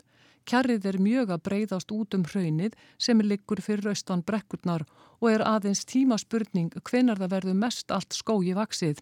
Kjarrið 0.50 0.88
er 0.90 0.98
mjög 1.02 1.34
að 1.34 1.44
breyðast 1.46 1.94
út 1.94 2.18
um 2.18 2.24
hraunið 2.26 2.74
sem 3.02 3.22
liggur 3.22 3.62
fyrir 3.62 3.92
austan 3.94 4.24
brekkurnar 4.26 4.86
og 5.20 5.30
er 5.30 5.44
aðeins 5.46 5.86
tímaspurning 5.90 6.74
hvenar 6.82 7.22
það 7.22 7.34
verður 7.36 7.60
mest 7.62 7.94
allt 7.94 8.18
skói 8.18 8.54
vaksið. 8.58 9.02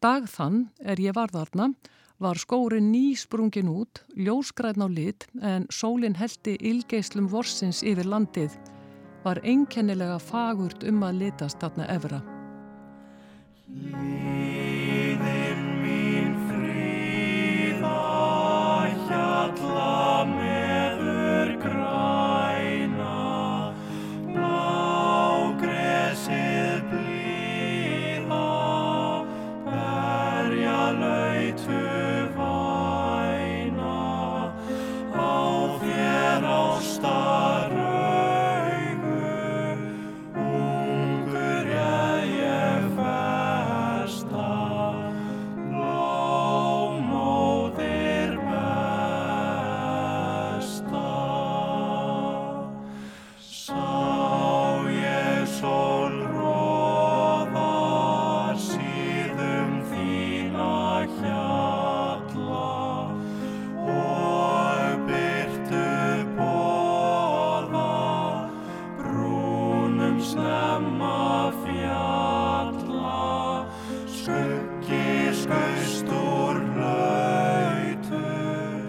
Dag 0.00 0.28
þann 0.28 0.70
er 0.80 1.00
ég 1.00 1.16
varðarna 1.16 1.74
var 2.20 2.40
skórin 2.40 2.88
nýsprungin 2.92 3.68
út, 3.68 4.00
ljóskræðn 4.16 4.84
á 4.84 4.88
lit 4.88 5.28
en 5.44 5.68
sólinn 5.68 6.16
heldi 6.16 6.56
ylgeislum 6.60 7.28
vorsins 7.28 7.82
yfir 7.84 8.08
landið. 8.08 8.56
Var 9.26 9.40
einkennilega 9.42 10.20
fagurt 10.22 10.84
um 10.86 11.00
að 11.02 11.16
litast 11.24 11.58
þarna 11.58 11.88
efra. 11.90 12.20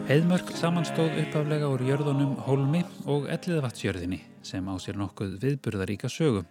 Heiðmörk 0.08 0.54
samanstóð 0.56 1.18
uppaflega 1.20 1.68
úr 1.68 1.82
jörðunum 1.84 2.38
Hólmi 2.46 2.80
og 3.12 3.26
Elliðavatsjörðinni 3.28 4.22
sem 4.40 4.64
á 4.64 4.80
sér 4.80 4.96
nokkuð 4.96 5.34
viðburðaríka 5.42 6.08
sögu. 6.08 6.46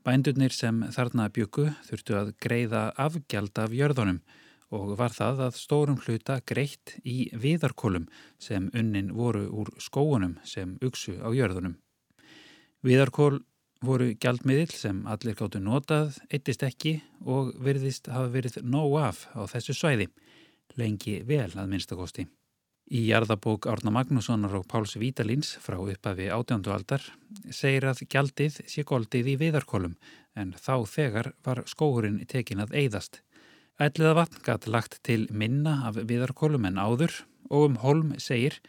Bændurnir 0.00 0.54
sem 0.56 0.78
þarna 0.94 1.26
byggu 1.28 1.66
þurftu 1.84 2.16
að 2.16 2.30
greiða 2.40 2.86
afgjald 2.96 3.60
af 3.60 3.74
jörðunum 3.76 4.22
og 4.72 4.94
var 4.96 5.12
það 5.12 5.42
að 5.44 5.58
stórum 5.60 5.98
hluta 6.06 6.38
greitt 6.48 6.94
í 7.04 7.26
viðarkólum 7.36 8.06
sem 8.40 8.70
unnin 8.72 9.12
voru 9.18 9.44
úr 9.52 9.74
skóunum 9.76 10.38
sem 10.48 10.78
uksu 10.80 11.18
á 11.20 11.28
jörðunum. 11.36 11.76
Viðarkól 12.80 13.42
voru 13.84 14.08
gjaldmiðil 14.16 14.72
sem 14.72 15.04
allir 15.04 15.36
gáttu 15.36 15.60
notað, 15.60 16.16
eittist 16.32 16.64
ekki 16.64 16.96
og 17.28 17.52
verðist 17.60 18.08
hafa 18.08 18.32
verið 18.32 18.62
nóg 18.64 18.96
af 19.04 19.26
á 19.36 19.44
þessu 19.52 19.76
svæði, 19.76 20.08
lengi 20.80 21.20
vel 21.28 21.52
að 21.52 21.72
minnstakosti. 21.76 22.28
Í 22.86 23.00
jarðabók 23.08 23.66
Árna 23.66 23.90
Magnússonar 23.90 24.52
og 24.54 24.68
Páls 24.70 24.92
Vítalins 24.94 25.56
frá 25.58 25.74
uppafi 25.82 26.28
átjándu 26.30 26.70
aldar 26.70 27.02
segir 27.50 27.88
að 27.90 28.04
gjaldið 28.06 28.60
sé 28.70 28.84
goldið 28.86 29.32
í 29.32 29.34
viðarkólum 29.40 29.96
en 30.38 30.52
þá 30.54 30.86
þegar 30.86 31.32
var 31.42 31.64
skóhurinn 31.66 32.20
tekin 32.30 32.62
að 32.62 32.76
eyðast. 32.78 33.24
Ætliða 33.82 34.14
vatn 34.20 34.38
gæti 34.46 34.70
lagt 34.70 35.00
til 35.02 35.26
minna 35.34 35.80
af 35.90 35.98
viðarkólum 35.98 36.70
en 36.70 36.78
áður 36.78 37.24
og 37.50 37.72
um 37.72 37.80
holm 37.82 38.14
segir 38.22 38.60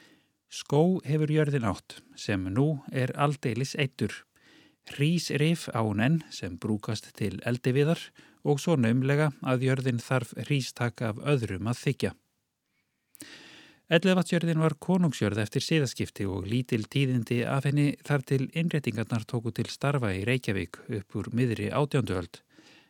Skó 0.49 0.97
hefur 1.05 1.29
jörðin 1.29 1.69
átt 1.69 1.99
sem 2.17 2.41
nú 2.49 2.79
er 2.89 3.13
aldeilis 3.19 3.75
eittur. 3.77 4.23
Rísrif 4.97 5.67
ánenn 5.77 6.23
sem 6.33 6.57
brúkast 6.57 7.13
til 7.19 7.35
eldiviðar 7.45 8.01
og 8.47 8.63
svo 8.63 8.79
naumlega 8.81 9.29
að 9.45 9.67
jörðin 9.69 10.01
þarf 10.01 10.33
rístak 10.49 11.03
af 11.05 11.19
öðrum 11.21 11.69
að 11.69 11.83
þykja. 11.85 12.17
Elleðvatsjörðin 13.87 14.59
var 14.59 14.73
konungsjörð 14.83 15.39
eftir 15.39 15.63
síðaskipti 15.63 16.25
og 16.27 16.43
lítil 16.51 16.81
tíðindi 16.91 17.37
af 17.47 17.63
henni 17.69 17.93
þar 18.03 18.25
til 18.27 18.47
innréttingarnar 18.51 19.23
tóku 19.23 19.53
til 19.55 19.69
starfa 19.71 20.09
í 20.11 20.25
Reykjavík 20.27 20.81
upp 20.97 21.15
úr 21.15 21.29
miðri 21.31 21.69
átjánduöld. 21.71 22.41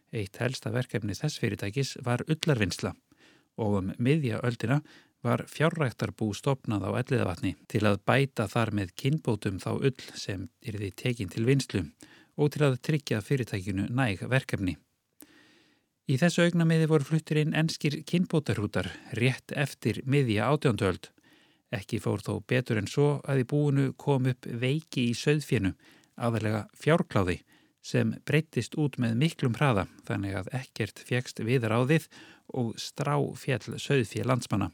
Eitt 0.09 0.39
helsta 0.41 0.71
verkefni 0.73 1.13
þess 1.13 1.37
fyrirtækis 1.37 1.99
var 2.01 2.23
ullarvinnsla 2.25 2.95
og 3.61 3.77
um 3.77 3.93
miðja 4.01 4.41
öldina 4.41 4.79
var 5.21 5.45
fjárræktarbú 5.45 6.31
stopnað 6.33 6.89
á 6.89 6.91
elliðavatni 7.03 7.53
til 7.69 7.83
að 7.85 8.01
bæta 8.01 8.49
þar 8.49 8.73
með 8.81 8.97
kinnbótum 8.97 9.61
þá 9.61 9.71
ull 9.77 10.09
sem 10.17 10.49
því 10.65 10.91
tekin 10.97 11.29
til 11.29 11.45
vinslu 11.45 11.85
og 12.41 12.55
til 12.55 12.65
að 12.71 12.81
tryggja 12.81 13.21
fyrirtækinu 13.21 13.85
næg 13.93 14.25
verkefni. 14.25 14.79
Í 16.07 16.15
þessu 16.15 16.45
augnamiði 16.45 16.85
voru 16.87 17.03
fluttir 17.03 17.41
inn 17.41 17.55
enskir 17.57 17.97
kinnbótarhútar 18.07 18.87
rétt 19.19 19.51
eftir 19.51 19.99
miðja 20.07 20.45
átjóndöld. 20.53 21.09
Ekki 21.75 21.99
fór 21.99 22.23
þó 22.23 22.39
betur 22.47 22.79
en 22.79 22.87
svo 22.87 23.19
að 23.27 23.41
í 23.41 23.47
búinu 23.51 23.91
kom 23.99 24.23
upp 24.31 24.47
veiki 24.47 25.09
í 25.09 25.17
söðfjönu, 25.19 25.73
aðalega 26.15 26.71
fjárkláði, 26.79 27.43
sem 27.83 28.15
breyttist 28.23 28.79
út 28.79 28.95
með 29.03 29.19
miklum 29.19 29.59
hraða 29.59 29.91
þannig 30.07 30.39
að 30.39 30.47
ekkert 30.61 31.03
á 31.03 31.11
þið 31.91 32.07
og 32.55 32.79
strá 32.79 33.19
fjall 33.35 33.75
söðfjö 33.75 34.23
landsmanna. 34.23 34.71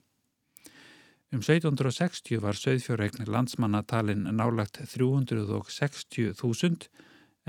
Um 1.33 1.41
1760 1.41 2.37
var 2.45 2.53
söðfjörreiknir 2.53 3.25
landsmanna 3.33 3.81
talin 3.81 4.29
nálagt 4.37 4.85
360.000 4.85 6.93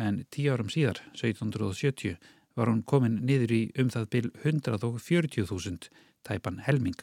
en 0.01 0.25
tíu 0.33 0.57
árum 0.57 0.73
síðar, 0.73 1.05
1770, 1.13 2.17
var 2.57 2.71
hún 2.71 2.85
komin 2.87 3.21
niður 3.27 3.53
í 3.55 3.63
um 3.81 3.91
það 3.91 4.07
byl 4.15 4.31
140.000 4.45 5.91
tæpan 6.25 6.63
helming. 6.67 7.01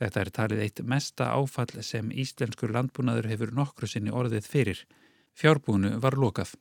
Þetta 0.00 0.20
er 0.20 0.30
talið 0.34 0.62
eitt 0.64 0.82
mesta 0.90 1.30
áfall 1.32 1.82
sem 1.86 2.10
íslenskur 2.10 2.72
landbúnaður 2.74 3.30
hefur 3.30 3.54
nokkru 3.54 3.88
sinni 3.88 4.12
orðið 4.12 4.48
fyrir. 4.50 4.84
Fjárbúinu 5.34 5.96
var 6.02 6.18
lokað. 6.18 6.54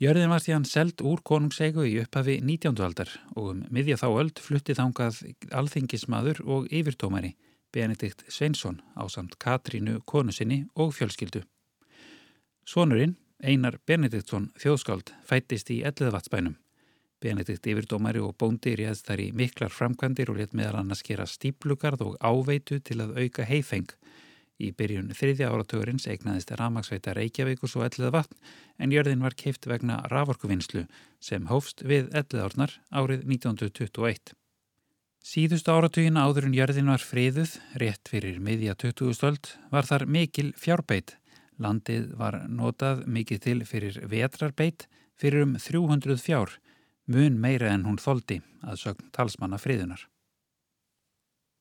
Jörðin 0.00 0.32
var 0.32 0.40
því 0.40 0.52
hann 0.54 0.64
seld 0.68 1.02
úr 1.04 1.20
konungseigu 1.20 1.84
í 1.84 1.98
upphafi 2.00 2.38
19. 2.40 2.78
aldar 2.80 3.10
og 3.34 3.50
um 3.52 3.64
miðja 3.68 3.98
þá 4.00 4.06
öld 4.08 4.40
fluttið 4.40 4.78
þángað 4.78 5.18
alþingismadur 5.60 6.40
og 6.46 6.70
yfirtómari 6.72 7.34
Benedikt 7.70 8.24
Sveinsson 8.32 8.80
á 8.96 9.04
samt 9.12 9.36
Katrínu 9.38 10.00
konu 10.08 10.32
sinni 10.32 10.64
og 10.74 10.94
fjölskyldu. 10.96 11.42
Svonurinn, 12.64 13.16
Einar 13.40 13.78
Benediktsson 13.88 14.50
þjóðskáld 14.60 15.14
fættist 15.24 15.70
í 15.72 15.80
Elliðvatsbænum. 15.88 16.58
Benedikt 17.20 17.66
yfirdómari 17.68 18.20
og 18.24 18.34
bóndi 18.40 18.74
réðst 18.76 19.06
þar 19.08 19.22
í 19.24 19.28
miklar 19.36 19.72
framkvæmdir 19.72 20.32
og 20.32 20.40
let 20.40 20.56
meðal 20.56 20.80
annars 20.80 21.02
gera 21.04 21.26
stíplugarð 21.28 22.04
og 22.04 22.18
áveitu 22.20 22.80
til 22.84 23.00
að 23.04 23.16
auka 23.20 23.46
heifeng. 23.48 23.88
Í 24.60 24.72
byrjun 24.76 25.14
þriðja 25.16 25.48
áratugurins 25.52 26.08
eignaðist 26.08 26.52
ramagsveita 26.52 27.14
Reykjavíkus 27.16 27.78
og 27.78 27.86
Elliðavatn 27.88 28.36
en 28.80 28.92
jörðin 28.92 29.24
var 29.24 29.36
keift 29.36 29.68
vegna 29.68 30.02
raforkuvinnslu 30.12 30.84
sem 31.20 31.48
hófst 31.48 31.80
við 31.80 32.12
Elliðárnar 32.12 32.76
árið 32.92 33.24
1921. 33.24 34.34
Síðustu 35.20 35.72
áratugin 35.72 36.20
áður 36.20 36.48
en 36.48 36.56
jörðin 36.56 36.92
var 36.92 37.04
friðuð, 37.04 37.56
rétt 37.80 38.08
fyrir 38.08 38.40
miðja 38.40 38.76
20. 38.80 39.16
stöld, 39.16 39.54
var 39.72 39.88
þar 39.88 40.06
mikil 40.08 40.52
fjárbeit 40.56 41.19
Landið 41.60 42.14
var 42.16 42.38
notað 42.48 43.04
mikið 43.06 43.42
til 43.44 43.58
fyrir 43.68 44.00
vetrarbeit 44.08 44.86
fyrir 45.20 45.44
um 45.44 45.58
300 45.60 46.16
fjár, 46.20 46.56
mun 47.06 47.36
meira 47.40 47.74
en 47.74 47.84
hún 47.84 48.00
þóldi 48.00 48.40
að 48.64 48.80
sögn 48.84 49.10
talsmanna 49.12 49.60
friðunar. 49.60 50.06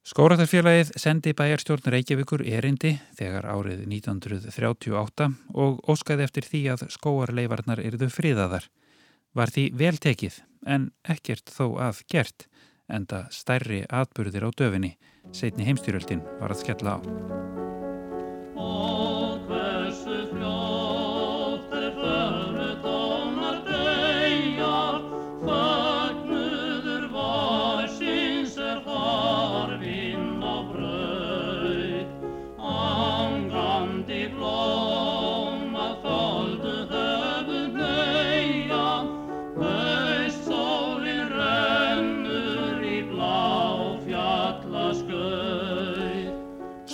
Skóratarfélagið 0.09 0.93
sendi 0.97 1.35
bæjarstjórn 1.37 1.91
Reykjavíkur 1.93 2.41
erindi 2.47 2.95
þegar 3.17 3.45
árið 3.51 3.83
1938 3.83 5.27
og 5.53 5.83
óskaði 5.91 6.25
eftir 6.25 6.47
því 6.47 6.61
að 6.73 6.85
skóarleifarnar 6.95 7.83
erðu 7.83 8.07
friðaðar. 8.09 8.65
Var 9.35 9.53
því 9.53 9.65
veltekið 9.77 10.39
en 10.65 10.89
ekkert 11.03 11.51
þó 11.53 11.65
að 11.89 12.01
gert 12.09 12.47
enda 12.89 13.27
stærri 13.29 13.83
atbyrðir 13.85 14.47
á 14.47 14.51
döfinni, 14.55 14.95
setni 15.35 15.67
heimstyrjöldin 15.67 16.25
var 16.39 16.55
að 16.55 16.63
skella 16.63 16.97
á. 16.97 16.99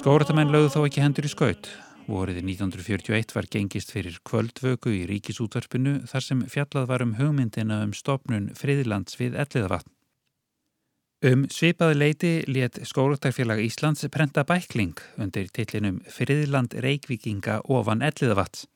Skóratamenn 0.05 0.51
lögðu 0.53 0.67
þó 0.69 0.81
ekki 0.85 1.01
hendur 1.01 1.25
í 1.25 1.29
skaut. 1.31 1.67
Vorið 2.05 2.43
1941 2.43 3.31
var 3.33 3.47
gengist 3.49 3.89
fyrir 3.89 4.19
kvöldvöku 4.29 4.91
í 4.93 4.99
ríkisútvarpinu 5.09 5.95
þar 6.05 6.21
sem 6.21 6.43
fjallað 6.45 6.91
var 6.91 7.01
um 7.01 7.15
hugmyndina 7.17 7.79
um 7.81 7.95
stopnun 7.97 8.51
friðlands 8.53 9.17
við 9.17 9.33
elliðavatn. 9.41 9.89
Um 11.25 11.47
svipaði 11.49 11.97
leiti 11.97 12.33
let 12.53 12.77
Skóratærfélag 12.85 13.63
Íslands 13.65 14.05
prenta 14.13 14.45
bækling 14.45 15.01
undir 15.17 15.49
tillinum 15.49 15.97
Friðland 16.05 16.77
Reykvíkinga 16.85 17.63
ofan 17.65 18.05
elliðavatns 18.05 18.67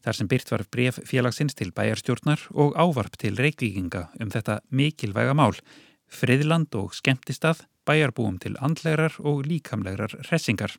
þar 0.00 0.16
sem 0.16 0.32
byrt 0.32 0.54
var 0.54 0.64
bref 0.72 1.02
félagsins 1.04 1.60
til 1.60 1.74
bæjarstjórnar 1.76 2.46
og 2.56 2.72
ávarp 2.80 3.20
til 3.20 3.36
Reykvíkinga 3.36 4.06
um 4.16 4.32
þetta 4.32 4.62
mikilvæga 4.72 5.36
mál, 5.36 5.60
Friðland 6.08 6.72
og 6.80 6.96
skemmtistað 6.96 7.66
bæjarbúum 7.88 8.38
til 8.40 8.56
andlegar 8.60 9.16
og 9.18 9.44
líkamlegar 9.46 10.16
hressingar. 10.28 10.76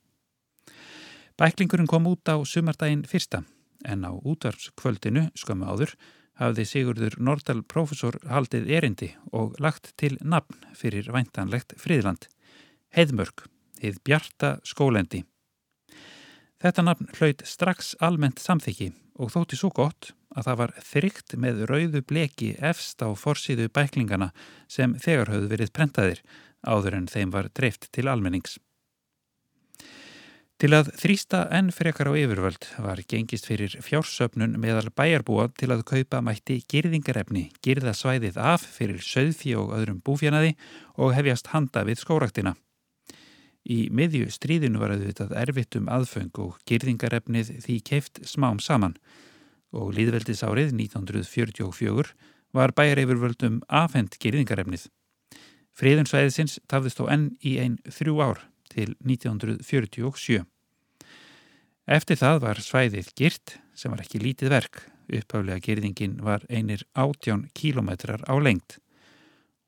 Bæklingurinn 1.37 1.89
kom 1.89 2.07
út 2.07 2.27
á 2.29 2.37
sumardaginn 2.45 3.07
fyrsta 3.07 3.43
en 3.85 4.05
á 4.05 4.11
útvarpskvöldinu 4.13 5.29
skömmu 5.37 5.65
áður 5.65 5.95
hafði 6.41 6.65
Sigurður 6.65 7.17
Nordal 7.21 7.63
profesor 7.63 8.17
haldið 8.29 8.69
erindi 8.77 9.09
og 9.31 9.57
lagt 9.61 9.93
til 9.97 10.17
nafn 10.21 10.57
fyrir 10.77 11.09
væntanlegt 11.13 11.75
friðland, 11.81 12.27
Heiðmörk, 12.95 13.45
heið 13.81 14.01
Bjarta 14.05 14.55
skólendi. 14.67 15.23
Þetta 16.61 16.85
nafn 16.85 17.09
hlaut 17.17 17.41
strax 17.47 17.95
almennt 17.99 18.41
samþyggi 18.41 18.91
og 19.21 19.31
þótti 19.33 19.57
svo 19.57 19.71
gott 19.73 20.11
að 20.35 20.47
það 20.47 20.59
var 20.61 20.73
þrygt 20.87 21.35
með 21.41 21.63
rauðu 21.69 22.01
bleki 22.07 22.51
efst 22.63 23.01
á 23.03 23.09
forsýðu 23.17 23.67
bæklingana 23.73 24.31
sem 24.71 24.93
þegar 25.01 25.33
höfðu 25.33 25.51
verið 25.51 25.73
prentaðir 25.75 26.21
áður 26.61 26.99
en 26.99 27.07
þeim 27.11 27.31
var 27.33 27.49
dreift 27.53 27.89
til 27.91 28.09
almennings. 28.11 28.57
Til 30.61 30.75
að 30.77 30.91
þrýsta 30.93 31.39
enn 31.57 31.71
frekar 31.73 32.05
á 32.05 32.13
yfirvöld 32.13 32.67
var 32.85 32.99
gengist 33.09 33.47
fyrir 33.49 33.73
fjársöpnun 33.81 34.59
meðal 34.61 34.91
bæjarbúa 34.93 35.47
til 35.57 35.71
að 35.73 35.81
kaupa 35.89 36.19
mætti 36.21 36.59
girðingarefni, 36.69 37.47
girða 37.65 37.95
svæðið 37.97 38.37
af 38.37 38.67
fyrir 38.75 39.01
söðfí 39.01 39.55
og 39.57 39.73
öðrum 39.73 40.03
búfjanaði 40.05 40.53
og 41.01 41.15
hefjast 41.17 41.49
handa 41.55 41.81
við 41.87 42.03
skóraktina. 42.03 42.53
Í 43.65 43.89
miðju 43.89 44.29
stríðinu 44.37 44.83
var 44.83 44.93
auðvitað 44.93 45.33
erfitt 45.41 45.79
um 45.81 45.89
aðföng 45.89 46.37
og 46.45 46.61
girðingarefnið 46.69 47.55
því 47.65 47.81
keift 47.89 48.21
smám 48.29 48.61
saman 48.61 48.99
og 49.73 49.95
líðveldis 49.97 50.45
árið 50.45 50.75
1944 50.77 52.13
var 52.53 52.77
bæjar 52.77 53.01
yfirvöldum 53.01 53.63
afhend 53.65 54.13
girðingarefnið. 54.21 54.91
Friðun 55.77 56.09
svæðisins 56.09 56.59
tafðist 56.71 56.99
þó 56.99 57.05
enn 57.13 57.27
í 57.41 57.57
einn 57.63 57.77
þrjú 57.87 58.17
ár 58.21 58.43
til 58.71 58.93
1947. 59.03 60.43
Eftir 61.91 62.19
það 62.19 62.41
var 62.45 62.61
svæðið 62.63 63.11
girt 63.17 63.57
sem 63.75 63.91
var 63.91 64.03
ekki 64.03 64.21
lítið 64.21 64.53
verk. 64.53 64.83
Uppháflega 65.11 65.59
girðingin 65.65 66.19
var 66.23 66.45
einir 66.47 66.85
18 66.93 67.49
kílometrar 67.57 68.23
á 68.27 68.35
lengt 68.39 68.77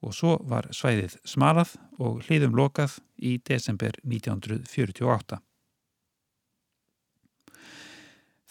og 0.04 0.12
svo 0.16 0.36
var 0.48 0.68
svæðið 0.76 1.16
smalað 1.28 1.78
og 2.04 2.22
hliðum 2.28 2.56
lokað 2.60 2.98
í 3.24 3.38
desember 3.48 3.96
1948. 4.04 5.40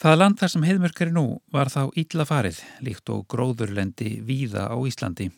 Það 0.02 0.18
land 0.18 0.40
þar 0.40 0.50
sem 0.50 0.64
heiðmörkari 0.66 1.14
nú 1.14 1.26
var 1.54 1.68
þá 1.70 1.92
ítla 2.00 2.24
farið, 2.26 2.58
líkt 2.82 3.12
og 3.12 3.26
gróðurlendi 3.30 4.16
víða 4.26 4.66
á 4.72 4.76
Íslandi. 4.80 5.28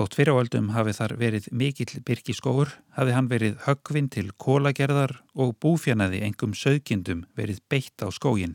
Þótt 0.00 0.14
fyrir 0.16 0.32
áaldum 0.32 0.68
hafi 0.72 0.94
þar 0.96 1.12
verið 1.20 1.46
mikill 1.52 1.98
byrkiskóur, 2.08 2.70
hafi 2.96 3.12
hann 3.12 3.26
verið 3.28 3.58
höggvinn 3.66 4.06
til 4.08 4.30
kólagerðar 4.40 5.12
og 5.36 5.58
búfjanaði 5.60 6.22
engum 6.24 6.54
sögkindum 6.56 7.26
verið 7.36 7.58
beitt 7.68 8.00
á 8.00 8.08
skógin. 8.08 8.54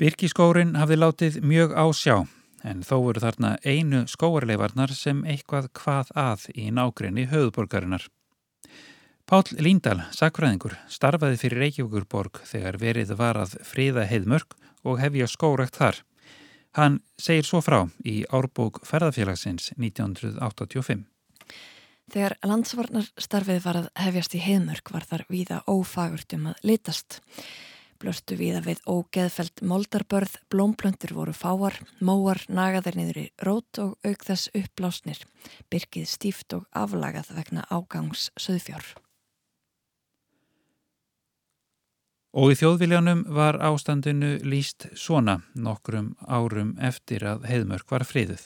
Byrkiskórin 0.00 0.72
hafi 0.80 0.96
látið 0.96 1.36
mjög 1.44 1.76
á 1.76 1.84
sjá, 1.92 2.16
en 2.64 2.80
þó 2.80 2.96
voru 3.10 3.20
þarna 3.20 3.52
einu 3.60 4.06
skóarleifarnar 4.08 4.96
sem 4.96 5.20
eitthvað 5.28 5.68
hvað 5.76 6.16
að 6.16 6.48
í 6.56 6.70
nákrenni 6.72 7.28
höfuborgarinnar. 7.28 8.08
Pál 9.28 9.44
Líndal, 9.60 10.00
sakfræðingur, 10.16 10.80
starfaði 10.88 11.42
fyrir 11.44 11.66
Reykjavíkurborg 11.66 12.40
þegar 12.48 12.80
verið 12.80 13.18
var 13.20 13.44
að 13.44 13.58
friða 13.68 14.08
heiðmörk 14.08 14.56
og 14.88 15.02
hefja 15.04 15.28
skórakt 15.28 15.76
þar. 15.76 16.00
Hann 16.78 17.00
segir 17.18 17.42
svo 17.42 17.58
frá 17.58 17.80
í 18.06 18.20
árbók 18.30 18.84
ferðarfélagsins 18.86 19.72
1985. 19.74 21.00
Þegar 22.08 22.36
landsvarnar 22.46 23.08
starfið 23.18 23.58
var 23.64 23.78
að 23.80 23.88
hefjast 23.98 24.36
í 24.38 24.42
heiðmörk 24.44 24.92
var 24.94 25.06
þar 25.08 25.24
víða 25.26 25.58
ófagurt 25.66 26.36
um 26.36 26.46
að 26.52 26.62
litast. 26.70 27.18
Blöstu 27.98 28.38
víða 28.38 28.62
við 28.62 28.84
ógeðfelt 28.86 29.64
moldarbörð, 29.66 30.38
blómplöntur 30.54 31.16
voru 31.18 31.34
fáar, 31.34 31.80
móar 31.98 32.44
nagaðir 32.46 33.00
niður 33.00 33.20
í 33.24 33.26
rót 33.42 33.82
og 33.82 33.98
auk 34.06 34.22
þess 34.30 34.54
uppblásnir, 34.54 35.26
byrkið 35.74 36.06
stíft 36.06 36.54
og 36.54 36.70
aflagað 36.78 37.34
vegna 37.40 37.66
ágangs 37.74 38.30
söðfjár. 38.38 38.86
Og 42.38 42.52
í 42.52 42.56
þjóðviljanum 42.60 43.24
var 43.34 43.56
ástandinu 43.66 44.36
líst 44.46 44.84
svona 44.94 45.40
nokkrum 45.58 46.12
árum 46.22 46.76
eftir 46.78 47.24
að 47.26 47.48
heiðmörk 47.50 47.90
var 47.90 48.04
friðuð. 48.06 48.44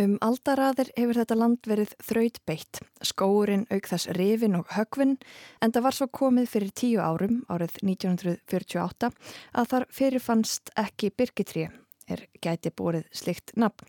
Um 0.00 0.14
aldaraðir 0.24 0.88
hefur 0.96 1.18
þetta 1.20 1.36
land 1.36 1.68
verið 1.68 1.90
þraut 2.00 2.38
beitt, 2.48 2.80
skóurinn 3.04 3.66
auk 3.68 3.90
þess 3.90 4.08
rifin 4.16 4.56
og 4.56 4.70
högvin 4.72 5.18
en 5.60 5.74
það 5.74 5.84
var 5.84 5.96
svo 5.98 6.08
komið 6.08 6.48
fyrir 6.54 6.72
tíu 6.80 7.02
árum, 7.04 7.42
árið 7.52 7.76
1948, 7.82 9.10
að 9.52 9.68
þar 9.74 9.86
fyrirfannst 9.92 10.72
ekki 10.80 11.10
byrkitrí, 11.12 11.66
er 12.08 12.24
gæti 12.40 12.72
búrið 12.72 13.10
slikt 13.12 13.52
nafn. 13.60 13.84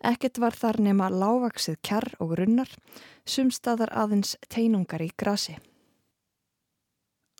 Ekkert 0.00 0.40
var 0.40 0.56
þar 0.56 0.80
nema 0.80 1.10
lávaksið 1.12 1.76
kjarr 1.84 2.08
og 2.24 2.38
runnar, 2.40 2.72
sumstaðar 3.28 3.92
aðeins 3.92 4.38
teinungar 4.48 5.04
í 5.04 5.10
grasi. 5.12 5.58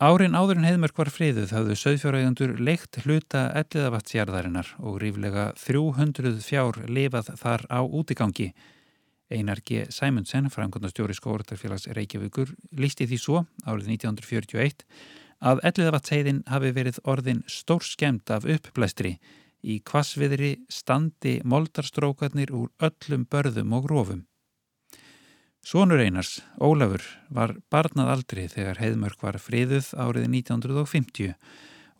Árin 0.03 0.33
áður 0.35 0.57
en 0.59 0.65
heiðmörk 0.67 0.97
var 0.99 1.07
friðuð 1.15 1.51
hafðu 1.55 1.75
söðfjáraugundur 1.79 2.57
leikt 2.59 2.97
hluta 3.05 3.45
elliðavatsjarðarinnar 3.55 4.73
og 4.83 4.97
ríflega 4.99 5.45
300 5.61 6.41
fjár 6.43 6.79
lifað 6.91 7.29
þar 7.39 7.63
á 7.71 7.79
útigangi. 7.87 8.49
Einar 9.31 9.61
G. 9.63 9.85
Sæmundsen, 9.87 10.49
framkvæmdastjóri 10.51 11.15
skóratarfélags 11.15 11.87
Reykjavíkur, 11.95 12.51
listi 12.75 13.07
því 13.07 13.21
svo 13.21 13.45
árið 13.63 13.93
1941 13.93 14.83
að 15.39 15.63
elliðavatseiðin 15.71 16.43
hafi 16.51 16.73
verið 16.75 16.99
orðin 17.07 17.39
stór 17.47 17.87
skemmt 17.87 18.35
af 18.35 18.43
uppblæstri 18.43 19.15
í 19.63 19.79
kvasviðri 19.87 20.57
standi 20.67 21.37
moldarstrókarnir 21.47 22.51
úr 22.51 22.73
öllum 22.83 23.23
börðum 23.31 23.79
og 23.79 23.87
rófum. 23.93 24.27
Sónur 25.63 26.01
Einars, 26.03 26.41
Ólafur, 26.59 27.05
var 27.31 27.53
barnað 27.71 28.09
aldri 28.11 28.49
þegar 28.51 28.81
Heiðmörk 28.83 29.21
var 29.23 29.37
friðuð 29.39 29.93
árið 29.95 30.25
1950 30.27 31.29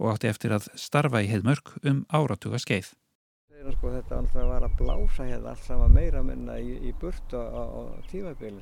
og 0.03 0.09
átti 0.11 0.28
eftir 0.28 0.51
að 0.57 0.66
starfa 0.76 1.22
í 1.24 1.30
Heiðmörk 1.32 1.72
um 1.88 2.01
áratuga 2.11 2.59
skeið. 2.59 2.89
Sko, 3.78 3.93
þetta 3.93 4.18
alltaf 4.20 4.49
var 4.49 4.66
að 4.68 4.76
blása 4.82 5.30
hérna 5.30 5.53
allt 5.53 5.64
saman 5.64 5.95
meira 5.95 6.24
minna 6.28 6.57
í, 6.59 6.76
í 6.84 6.91
burtu 6.99 7.39
á, 7.39 7.64
á 7.64 7.82
tímabili 8.11 8.59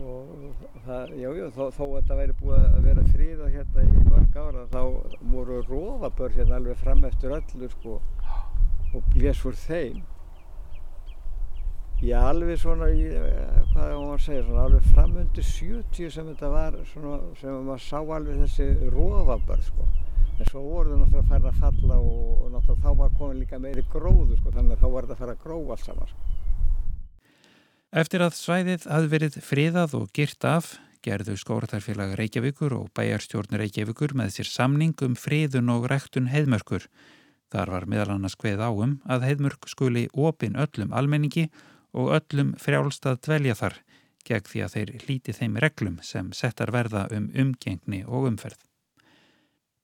og 0.00 0.64
það, 0.86 1.12
já, 1.20 1.28
já, 1.36 1.44
þó, 1.52 1.62
þó 1.76 1.82
að 1.84 1.94
þetta 1.98 2.18
væri 2.22 2.38
búið 2.40 2.64
að 2.64 2.80
vera 2.88 3.04
fríða 3.10 3.50
hérna 3.52 3.84
í 3.84 4.06
mörg 4.06 4.38
ára 4.40 4.64
þá 4.72 4.80
voru 5.34 5.60
rófabörn 5.68 6.38
hérna 6.38 6.62
alveg 6.62 6.80
fram 6.80 7.04
eftir 7.04 7.36
öllu 7.36 7.68
sko 7.76 8.00
og 8.96 9.12
blés 9.12 9.44
úr 9.44 9.60
þeim 9.68 10.00
Já, 12.02 12.16
alveg 12.26 12.56
svona, 12.58 12.88
í, 12.90 13.04
eh, 13.14 13.58
hvað 13.70 13.84
er 13.86 13.92
maður 13.94 14.16
að 14.16 14.22
segja, 14.24 14.42
svona 14.42 14.62
alveg 14.66 14.86
framundu 14.90 15.42
70 15.46 16.08
sem 16.10 16.30
þetta 16.32 16.48
var, 16.50 16.78
svona, 16.90 17.20
sem 17.38 17.60
maður 17.68 17.84
sá 17.84 18.00
alveg 18.00 18.40
þessi 18.42 18.66
rófabörð, 18.90 19.68
sko. 19.68 19.86
En 20.32 20.48
svo 20.48 20.62
voru 20.64 20.90
það 20.90 20.98
náttúrulega 21.04 21.22
að 21.22 21.30
fara 21.30 21.52
að 21.52 21.60
falla 21.62 22.00
og, 22.02 22.26
og 22.42 22.50
náttúrulega 22.56 22.82
þá 22.82 22.98
var 22.98 23.14
komin 23.20 23.38
líka 23.38 23.62
meiri 23.62 23.86
gróðu, 23.94 24.40
sko, 24.40 24.50
þannig 24.50 24.74
að 24.74 24.82
þá 24.82 24.88
var 24.96 25.06
þetta 25.06 25.14
að 25.14 25.22
fara 25.22 25.38
að 25.38 25.46
grófa 25.46 25.76
alls 25.76 25.86
saman, 25.86 26.10
sko. 26.10 26.36
Eftir 28.02 28.26
að 28.26 28.36
svæðið 28.40 28.90
hafði 28.90 29.14
verið 29.14 29.40
friðað 29.52 29.98
og 30.00 30.12
gyrt 30.18 30.50
af, 30.50 30.76
gerðu 31.06 31.38
skóratarfélag 31.38 32.18
Reykjavíkur 32.18 32.80
og 32.80 32.90
bæjarstjórnur 32.98 33.62
Reykjavíkur 33.62 34.18
með 34.18 34.40
sér 34.40 34.50
samning 34.50 34.98
um 35.06 35.14
friðun 35.14 35.70
og 35.70 35.86
rektun 35.92 36.32
heiðmörkur. 36.34 36.88
Þar 37.52 37.76
var 37.76 37.86
meðal 37.86 38.16
annars 38.16 38.34
hveð 38.40 38.64
áum 38.64 39.02
að 39.06 39.28
heiðmörk 39.28 39.68
skuli 39.70 40.08
opin 40.16 40.58
öllum 40.58 40.94
almenningi 40.96 41.50
og 41.92 42.12
öllum 42.18 42.54
frjálstað 42.60 43.20
dvelja 43.26 43.56
þar 43.58 43.78
gegn 44.26 44.48
því 44.48 44.62
að 44.64 44.74
þeir 44.76 44.92
hlíti 45.04 45.34
þeim 45.36 45.56
reglum 45.64 45.98
sem 46.06 46.30
settar 46.36 46.72
verða 46.74 47.06
um 47.14 47.28
umgengni 47.34 48.02
og 48.06 48.28
umferð. 48.30 48.58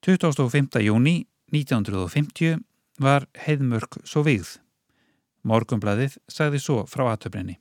25. 0.05 0.79
júni 0.85 1.15
1950 1.51 2.61
var 3.03 3.27
heiðmörk 3.45 3.99
svo 4.07 4.23
vigð. 4.27 4.57
Morgumbladið 5.43 6.17
sagði 6.31 6.61
svo 6.63 6.83
frá 6.87 7.09
aðtöfninni. 7.13 7.57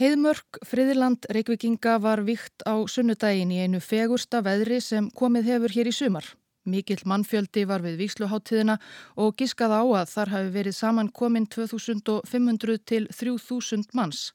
Heiðmörk 0.00 0.60
friðiland 0.64 1.26
Reykjavíkinga 1.28 1.98
var 2.00 2.22
vikt 2.24 2.64
á 2.64 2.80
sunnudagin 2.88 3.52
í 3.52 3.60
einu 3.60 3.80
fegursta 3.84 4.40
veðri 4.44 4.80
sem 4.80 5.10
komið 5.12 5.50
hefur 5.52 5.74
hér 5.74 5.90
í 5.90 5.92
sumar. 5.92 6.24
Mikill 6.68 7.00
mannfjöldi 7.08 7.64
var 7.64 7.80
við 7.80 8.02
Víksluháttíðina 8.02 8.76
og 9.16 9.36
giskað 9.40 9.72
á 9.80 9.82
að 10.02 10.10
þar 10.12 10.32
hafi 10.34 10.50
verið 10.56 10.76
saman 10.76 11.08
komin 11.08 11.46
2500 11.48 12.82
til 12.84 13.06
3000 13.08 13.94
manns. 13.96 14.32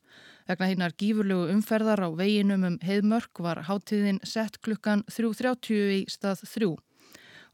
Vegna 0.49 0.69
hinnar 0.71 0.95
gífurlegu 0.97 1.51
umferðar 1.53 2.01
á 2.05 2.09
veginum 2.17 2.65
um 2.65 2.79
heiðmörk 2.81 3.41
var 3.45 3.63
háttíðin 3.69 4.19
sett 4.25 4.57
klukkan 4.65 5.05
3.30 5.09 5.93
í 5.99 6.01
stað 6.09 6.41
3. 6.49 6.73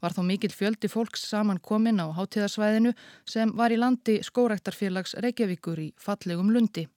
Var 0.02 0.16
þá 0.16 0.22
mikill 0.26 0.52
fjöldi 0.56 0.88
fólks 0.90 1.28
saman 1.28 1.60
komin 1.60 2.00
á 2.00 2.08
háttíðarsvæðinu 2.16 2.94
sem 3.28 3.52
var 3.56 3.72
í 3.72 3.78
landi 3.78 4.18
skórektarfélags 4.24 5.14
Reykjavíkur 5.20 5.84
í 5.84 5.92
fallegum 6.00 6.50
lundi. 6.50 6.88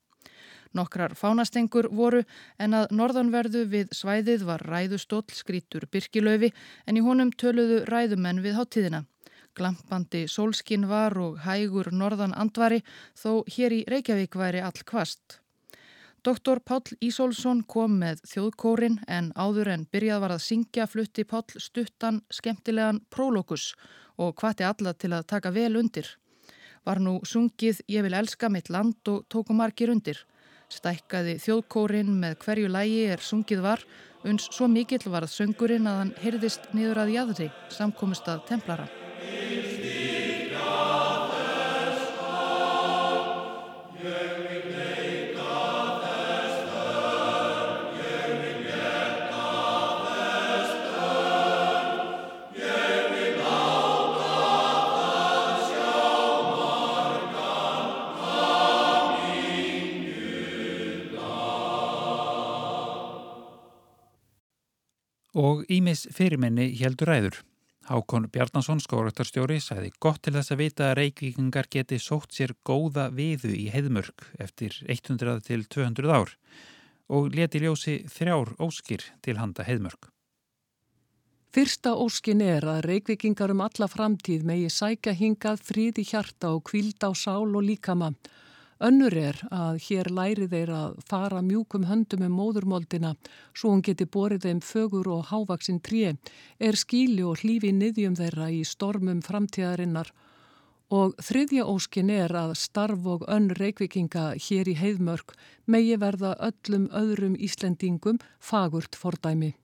Nokkrar 0.75 1.13
fánastengur 1.15 1.87
voru 1.95 2.25
en 2.59 2.75
að 2.75 2.91
norðanverðu 2.99 3.61
við 3.71 3.93
svæðið 3.95 4.43
var 4.49 4.63
ræðustóll 4.67 5.23
skrítur 5.31 5.87
Birkilöfi 5.87 6.51
en 6.85 6.99
í 6.99 7.03
honum 7.05 7.31
töluðu 7.31 7.85
ræðumenn 7.87 8.43
við 8.43 8.57
háttíðina. 8.59 9.05
Glampandi 9.55 10.25
sólskinn 10.27 10.89
var 10.89 11.15
og 11.15 11.39
hægur 11.45 11.93
norðan 11.95 12.35
andvari 12.35 12.81
þó 13.15 13.45
hér 13.55 13.77
í 13.77 13.81
Reykjavík 13.87 14.35
væri 14.35 14.59
all 14.59 14.83
kvast. 14.83 15.39
Doktor 16.25 16.59
Páll 16.59 16.97
Ísólfsson 17.05 17.63
kom 17.69 17.99
með 18.01 18.25
þjóðkórin 18.27 18.97
en 19.07 19.31
áður 19.37 19.69
en 19.77 19.87
byrjað 19.93 20.21
var 20.23 20.35
að 20.35 20.45
syngja 20.49 20.87
flutti 20.91 21.23
Páll 21.23 21.61
stuttan 21.61 22.23
skemmtilegan 22.33 23.03
prólókus 23.13 23.71
og 24.17 24.35
hvati 24.41 24.65
alla 24.67 24.95
til 24.97 25.13
að 25.13 25.27
taka 25.29 25.55
vel 25.55 25.75
undir. 25.79 26.09
Var 26.83 26.99
nú 26.99 27.19
sungið 27.23 27.83
Ég 27.87 28.03
vil 28.03 28.17
elska 28.17 28.49
mitt 28.49 28.73
land 28.73 29.07
og 29.07 29.23
tóku 29.29 29.53
margir 29.53 29.93
undir. 29.93 30.25
Stækkaði 30.73 31.37
þjóðkórin 31.43 32.11
með 32.21 32.37
hverju 32.45 32.69
lægi 32.73 33.01
er 33.13 33.23
sungið 33.23 33.63
var, 33.65 33.85
uns 34.25 34.49
svo 34.51 34.67
mikill 34.71 35.03
var 35.05 35.27
að 35.27 35.35
söngurinn 35.37 35.89
að 35.89 35.99
hann 36.01 36.13
heyrðist 36.23 36.71
niður 36.73 37.03
að 37.05 37.15
jæðri, 37.15 37.49
samkomist 37.69 38.29
að 38.31 38.45
templara. 38.49 39.04
Og 65.65 65.71
Ímis 65.73 66.05
fyrirmenni 66.13 66.69
heldur 66.77 67.09
ræður. 67.09 67.37
Hákon 67.85 68.27
Bjarnason, 68.33 68.79
skóraktarstjóri, 68.81 69.59
sæði 69.61 69.91
gott 70.01 70.23
til 70.25 70.33
þess 70.35 70.53
að 70.53 70.61
vita 70.61 70.87
að 70.89 70.97
reykvíkingar 70.99 71.67
geti 71.69 71.99
sótt 72.01 72.33
sér 72.33 72.55
góða 72.65 73.11
viðu 73.13 73.53
í 73.53 73.67
heiðmörk 73.73 74.27
eftir 74.41 74.77
100 74.89 75.41
til 75.45 75.65
200 75.65 76.09
ár 76.13 76.33
og 77.13 77.29
leti 77.37 77.61
ljósi 77.61 77.99
þrjár 78.09 78.55
óskir 78.61 79.05
til 79.21 79.37
handa 79.37 79.65
heiðmörk. 79.65 80.09
Fyrsta 81.53 81.93
óskin 81.93 82.41
er 82.41 82.65
að 82.67 82.83
reykvikingar 82.89 83.53
um 83.53 83.61
alla 83.65 83.87
framtíð 83.87 84.45
megi 84.45 84.69
sækja 84.73 85.13
hingað 85.13 85.61
fríði 85.65 86.05
hjarta 86.09 86.55
og 86.57 86.65
kvíld 86.69 87.05
á 87.05 87.13
sál 87.13 87.53
og 87.53 87.63
líkama. 87.63 88.11
Önnur 88.83 89.13
er 89.15 89.37
að 89.55 89.77
hér 89.85 90.09
læri 90.11 90.49
þeir 90.51 90.71
að 90.75 90.95
fara 91.07 91.39
mjúkum 91.41 91.85
höndum 91.87 92.25
um 92.27 92.33
móðurmoldina 92.35 93.13
svo 93.55 93.71
hún 93.71 93.83
geti 93.85 94.03
borið 94.03 94.49
þeim 94.49 94.59
fögur 94.59 95.07
og 95.15 95.29
hávaksinn 95.29 95.79
tré, 95.79 96.17
er 96.59 96.75
skíli 96.75 97.23
og 97.23 97.39
hlífi 97.39 97.71
niðjum 97.71 98.17
þeirra 98.19 98.49
í 98.51 98.65
stormum 98.67 99.21
framtíðarinnar 99.23 100.11
og 100.91 101.15
þriðja 101.23 101.63
óskin 101.71 102.11
er 102.11 102.35
að 102.35 102.57
starf 102.59 103.07
og 103.07 103.23
önn 103.31 103.47
reykvikinga 103.55 104.33
hér 104.35 104.67
í 104.67 104.75
heiðmörk 104.75 105.37
megi 105.65 105.95
verða 105.95 106.35
öllum 106.35 106.89
öðrum 106.91 107.39
Íslendingum 107.39 108.19
fagurt 108.39 108.95
fordæmi. 108.95 109.55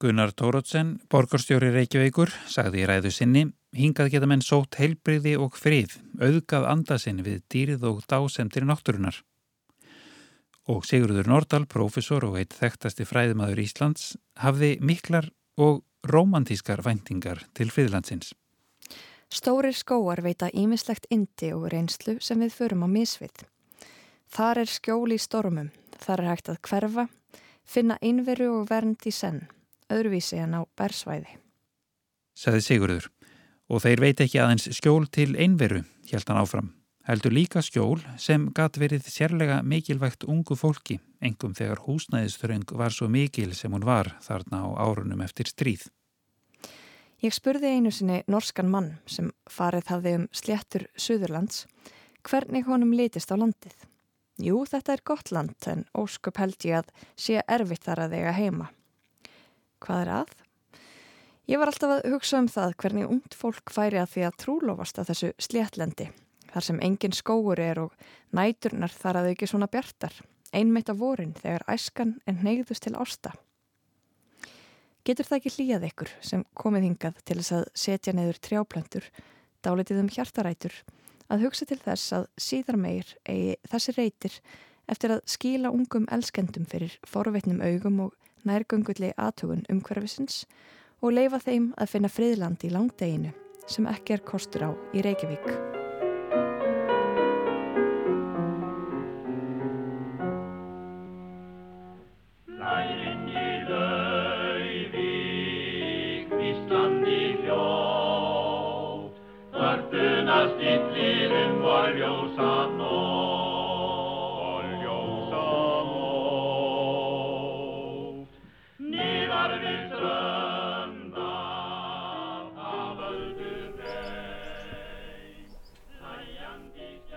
Gunnar 0.00 0.32
Tórótsen, 0.32 1.00
borgarstjóri 1.10 1.70
Reykjavíkur, 1.74 2.30
sagði 2.46 2.84
í 2.84 2.88
ræðu 2.88 3.10
sinni 3.10 3.44
hingað 3.76 4.10
geta 4.14 4.28
menn 4.30 4.42
sótt 4.44 4.78
heilbriði 4.80 5.34
og 5.40 5.56
frið, 5.58 5.96
auðgað 6.22 6.68
andasinn 6.70 7.22
við 7.26 7.42
dýrið 7.52 7.86
og 7.90 8.02
dásemtir 8.10 8.66
náttúrunar. 8.66 9.20
Og 10.70 10.86
Sigurður 10.88 11.28
Nordal, 11.28 11.66
profesor 11.68 12.24
og 12.24 12.38
eitt 12.40 12.54
þekktasti 12.56 13.04
fræðimaður 13.04 13.60
Íslands, 13.64 14.14
hafði 14.40 14.78
miklar 14.80 15.28
og 15.60 15.82
romantískar 16.08 16.80
væntingar 16.84 17.44
til 17.54 17.68
friðlandsins. 17.74 18.32
Stórir 19.28 19.74
skóar 19.76 20.22
veita 20.24 20.48
ímislegt 20.52 21.08
indi 21.10 21.50
og 21.52 21.66
reynslu 21.72 22.16
sem 22.20 22.40
við 22.40 22.54
förum 22.54 22.86
á 22.86 22.88
misvið. 22.88 23.44
Þar 24.30 24.62
er 24.64 24.70
skjól 24.70 25.12
í 25.12 25.18
stormum, 25.20 25.72
þar 26.00 26.22
er 26.22 26.30
hægt 26.32 26.48
að 26.52 26.62
hverfa, 26.68 27.08
finna 27.64 27.98
einveru 28.00 28.50
og 28.60 28.70
vernd 28.70 29.04
í 29.08 29.12
senn 29.12 29.44
öðruvísi 29.92 30.38
en 30.40 30.58
á 30.58 30.60
bersvæði. 30.78 31.38
Saði 32.34 32.62
Sigurður 32.66 33.08
og 33.68 33.84
þeir 33.84 34.02
veit 34.04 34.22
ekki 34.24 34.40
aðeins 34.42 34.68
skjól 34.76 35.06
til 35.12 35.34
einveru, 35.36 35.82
held 36.10 36.28
hann 36.28 36.40
áfram. 36.40 36.72
Heldur 37.04 37.34
líka 37.36 37.60
skjól 37.60 38.00
sem 38.16 38.46
gatt 38.56 38.78
verið 38.80 39.04
sérlega 39.12 39.58
mikilvægt 39.60 40.24
ungu 40.24 40.56
fólki, 40.56 41.00
engum 41.20 41.52
þegar 41.56 41.82
húsnæðisþröng 41.84 42.70
var 42.80 42.96
svo 42.96 43.10
mikil 43.12 43.52
sem 43.52 43.72
hún 43.72 43.84
var 43.84 44.14
þarna 44.24 44.62
á 44.64 44.68
árunum 44.88 45.20
eftir 45.20 45.50
stríð. 45.52 45.90
Ég 47.20 47.32
spurði 47.32 47.74
einu 47.76 47.92
sinni 47.92 48.22
norskan 48.28 48.70
mann 48.72 48.94
sem 49.04 49.30
farið 49.48 49.92
hafði 49.92 50.14
um 50.18 50.24
sléttur 50.32 50.86
Suðurlands 50.96 51.66
hvernig 52.24 52.64
honum 52.68 52.96
litist 52.96 53.32
á 53.32 53.36
landið. 53.36 53.76
Jú, 54.40 54.64
þetta 54.66 54.96
er 54.96 55.04
gott 55.06 55.30
land 55.32 55.68
en 55.70 55.84
ósköp 55.92 56.40
held 56.40 56.64
ég 56.66 56.80
að 56.80 56.90
sé 57.16 57.44
erfitt 57.44 57.84
þar 57.84 58.06
að 58.06 58.16
eiga 58.18 58.32
heima. 58.34 58.70
Hvað 59.84 60.02
er 60.02 60.12
að? 60.18 60.34
Ég 61.44 61.60
var 61.60 61.68
alltaf 61.68 61.90
að 61.98 62.06
hugsa 62.14 62.38
um 62.40 62.46
það 62.48 62.70
hvernig 62.80 63.10
ungt 63.12 63.34
fólk 63.36 63.68
færi 63.72 63.98
að 64.00 64.14
því 64.14 64.22
að 64.24 64.36
trúlofast 64.40 65.00
að 65.00 65.10
þessu 65.10 65.28
sléttlendi, 65.44 66.06
þar 66.48 66.64
sem 66.64 66.78
engin 66.86 67.12
skóur 67.12 67.60
er 67.60 67.80
og 67.82 68.04
næturnar 68.32 68.92
þar 68.94 69.18
að 69.20 69.26
þau 69.26 69.32
ekki 69.34 69.48
svona 69.50 69.68
bjartar, 69.68 70.14
einmitt 70.56 70.88
af 70.88 71.02
vorin 71.02 71.34
þegar 71.36 71.66
æskan 71.74 72.14
en 72.24 72.38
neyðust 72.46 72.86
til 72.86 72.94
ásta. 72.96 73.34
Getur 75.04 75.28
það 75.28 75.36
ekki 75.42 75.52
hlýjað 75.58 75.84
ykkur 75.90 76.12
sem 76.24 76.44
komið 76.56 76.86
hingað 76.88 77.18
til 77.28 77.36
þess 77.42 77.56
að 77.58 77.64
setja 77.82 78.14
neður 78.16 78.40
trjáplöntur, 78.48 79.08
dálitið 79.60 80.00
um 80.00 80.08
hjartarætur, 80.16 80.78
að 81.28 81.44
hugsa 81.44 81.68
til 81.68 81.78
þess 81.82 82.14
að 82.16 82.24
síðar 82.40 82.78
meir 82.80 83.10
eigi 83.28 83.58
þessi 83.68 83.94
reytir 83.98 84.38
eftir 84.88 85.12
að 85.12 85.26
skíla 85.28 85.74
ungum 85.76 86.08
elskendum 86.08 86.64
fyrir 86.64 86.96
forveitnum 87.04 87.60
augum 87.60 88.00
og 88.06 88.16
nærgöngulli 88.48 89.12
aðtugun 89.20 89.66
umhverfisins 89.68 90.46
og 90.48 90.72
leifa 91.12 91.40
þeim 91.42 91.72
að 91.76 91.90
finna 91.90 92.08
friðland 92.08 92.64
í 92.64 92.72
langdeginu 92.72 93.32
sem 93.68 93.88
ekki 93.90 94.16
er 94.16 94.24
kostur 94.24 94.68
á 94.68 94.70
í 94.96 95.04
Reykjavík. 95.04 95.83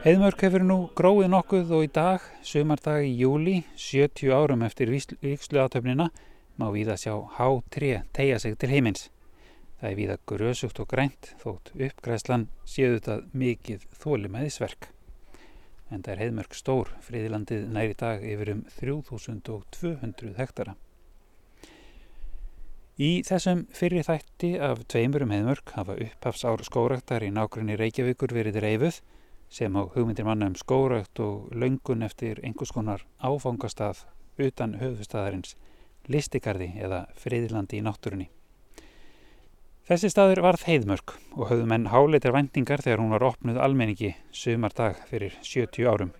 Heiðmörk 0.07 0.39
hefur 0.45 0.63
nú 0.63 0.75
gróið 0.95 1.25
nokkuð 1.33 1.71
og 1.75 1.81
í 1.83 1.87
dag, 1.91 2.23
sömardag 2.39 3.03
í 3.03 3.09
júli, 3.19 3.57
70 3.75 4.29
árum 4.31 4.61
eftir 4.63 4.87
viksluatöfnina, 4.87 6.05
má 6.55 6.63
við 6.71 6.93
að 6.93 7.01
sjá 7.01 7.15
H3 7.35 7.89
tegja 8.15 8.37
sig 8.39 8.55
til 8.55 8.69
heimins. 8.71 9.09
Það 9.81 9.89
er 9.89 9.97
við 9.97 10.13
að 10.13 10.21
grösugt 10.31 10.79
og 10.79 10.87
grænt 10.93 11.33
þótt 11.41 11.73
uppgræslan 11.75 12.45
séu 12.63 12.93
þetta 12.93 13.17
mikið 13.35 13.83
þólimæðisverk. 14.05 14.87
En 15.91 16.07
það 16.07 16.13
er 16.13 16.23
heiðmörk 16.23 16.55
stór, 16.55 16.93
friðilandið 17.03 17.67
næri 17.75 17.99
dag 17.99 18.23
yfir 18.23 18.53
um 18.55 18.63
3200 18.77 20.33
hektara. 20.39 20.77
Í 22.95 23.11
þessum 23.27 23.67
fyrir 23.75 24.07
þætti 24.07 24.55
af 24.71 24.87
tveimur 24.87 25.27
um 25.27 25.35
heiðmörk 25.35 25.75
hafa 25.75 25.99
upphafsár 26.07 26.63
skóraktar 26.63 27.27
í 27.27 27.35
nákvæmni 27.35 27.75
Reykjavíkur 27.75 28.39
verið 28.39 28.63
reyfuð 28.63 29.03
sem 29.49 29.73
á 29.79 29.81
hugmyndir 29.95 30.25
manna 30.27 30.47
um 30.51 30.55
skórakt 30.55 31.19
og 31.23 31.51
löngun 31.51 32.03
eftir 32.05 32.41
einhvers 32.43 32.73
konar 32.75 33.05
áfangastað 33.19 34.05
utan 34.37 34.77
höfustæðarins, 34.81 35.55
listikarði 36.07 36.73
eða 36.83 37.05
friðlandi 37.17 37.79
í 37.79 37.85
náttúrunni. 37.85 38.29
Þessi 39.87 40.09
staður 40.11 40.41
varð 40.43 40.65
heiðmörk 40.67 41.13
og 41.37 41.45
höfðu 41.47 41.65
menn 41.71 41.85
háleitar 41.87 42.33
vendingar 42.35 42.81
þegar 42.83 42.99
hún 42.99 43.13
var 43.15 43.23
opnuð 43.23 43.59
almenningi 43.63 44.09
sumardag 44.35 44.99
fyrir 45.07 45.37
70 45.47 45.87
árum. 45.87 46.11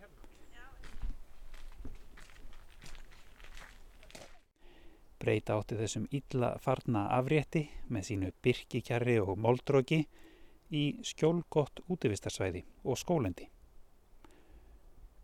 Breyta 5.19 5.57
átti 5.57 5.75
þessum 5.75 6.05
illa 6.15 6.53
farna 6.63 7.09
afrétti 7.17 7.65
með 7.91 8.07
sínu 8.07 8.31
byrkikjarri 8.45 9.17
og 9.19 9.35
moldróki 9.35 10.05
í 10.73 10.97
skjólgott 11.05 11.81
útivistarsvæði 11.87 12.63
og 12.83 12.99
skólendi. 12.99 13.47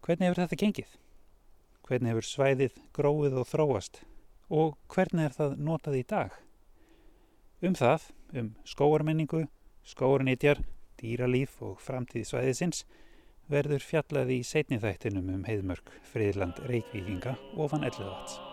Hvernig 0.03 0.29
hefur 0.29 0.43
þetta 0.43 0.59
gengið? 0.59 0.95
Hvernig 1.83 2.13
hefur 2.13 2.27
svæðið 2.27 2.79
gróið 2.95 3.39
og 3.41 3.49
þróast 3.49 4.01
og 4.53 4.75
hvernig 4.91 5.29
er 5.29 5.35
það 5.37 5.57
notað 5.63 5.99
í 5.99 6.05
dag? 6.07 6.37
Um 7.63 7.75
það, 7.79 8.09
um 8.35 8.53
skóarmenningu, 8.67 9.45
skóarnitjar, 9.87 10.63
dýralíf 10.99 11.59
og 11.63 11.79
framtíð 11.83 12.27
svæðisins 12.29 12.83
verður 13.51 13.83
fjallaði 13.83 14.39
í 14.39 14.47
setni 14.47 14.79
þættinum 14.83 15.31
um 15.33 15.45
heiðmörk, 15.47 15.91
friðland, 16.11 16.63
reykvíkinga 16.69 17.37
og 17.55 17.71
fann 17.73 17.87
elluðvats. 17.87 18.52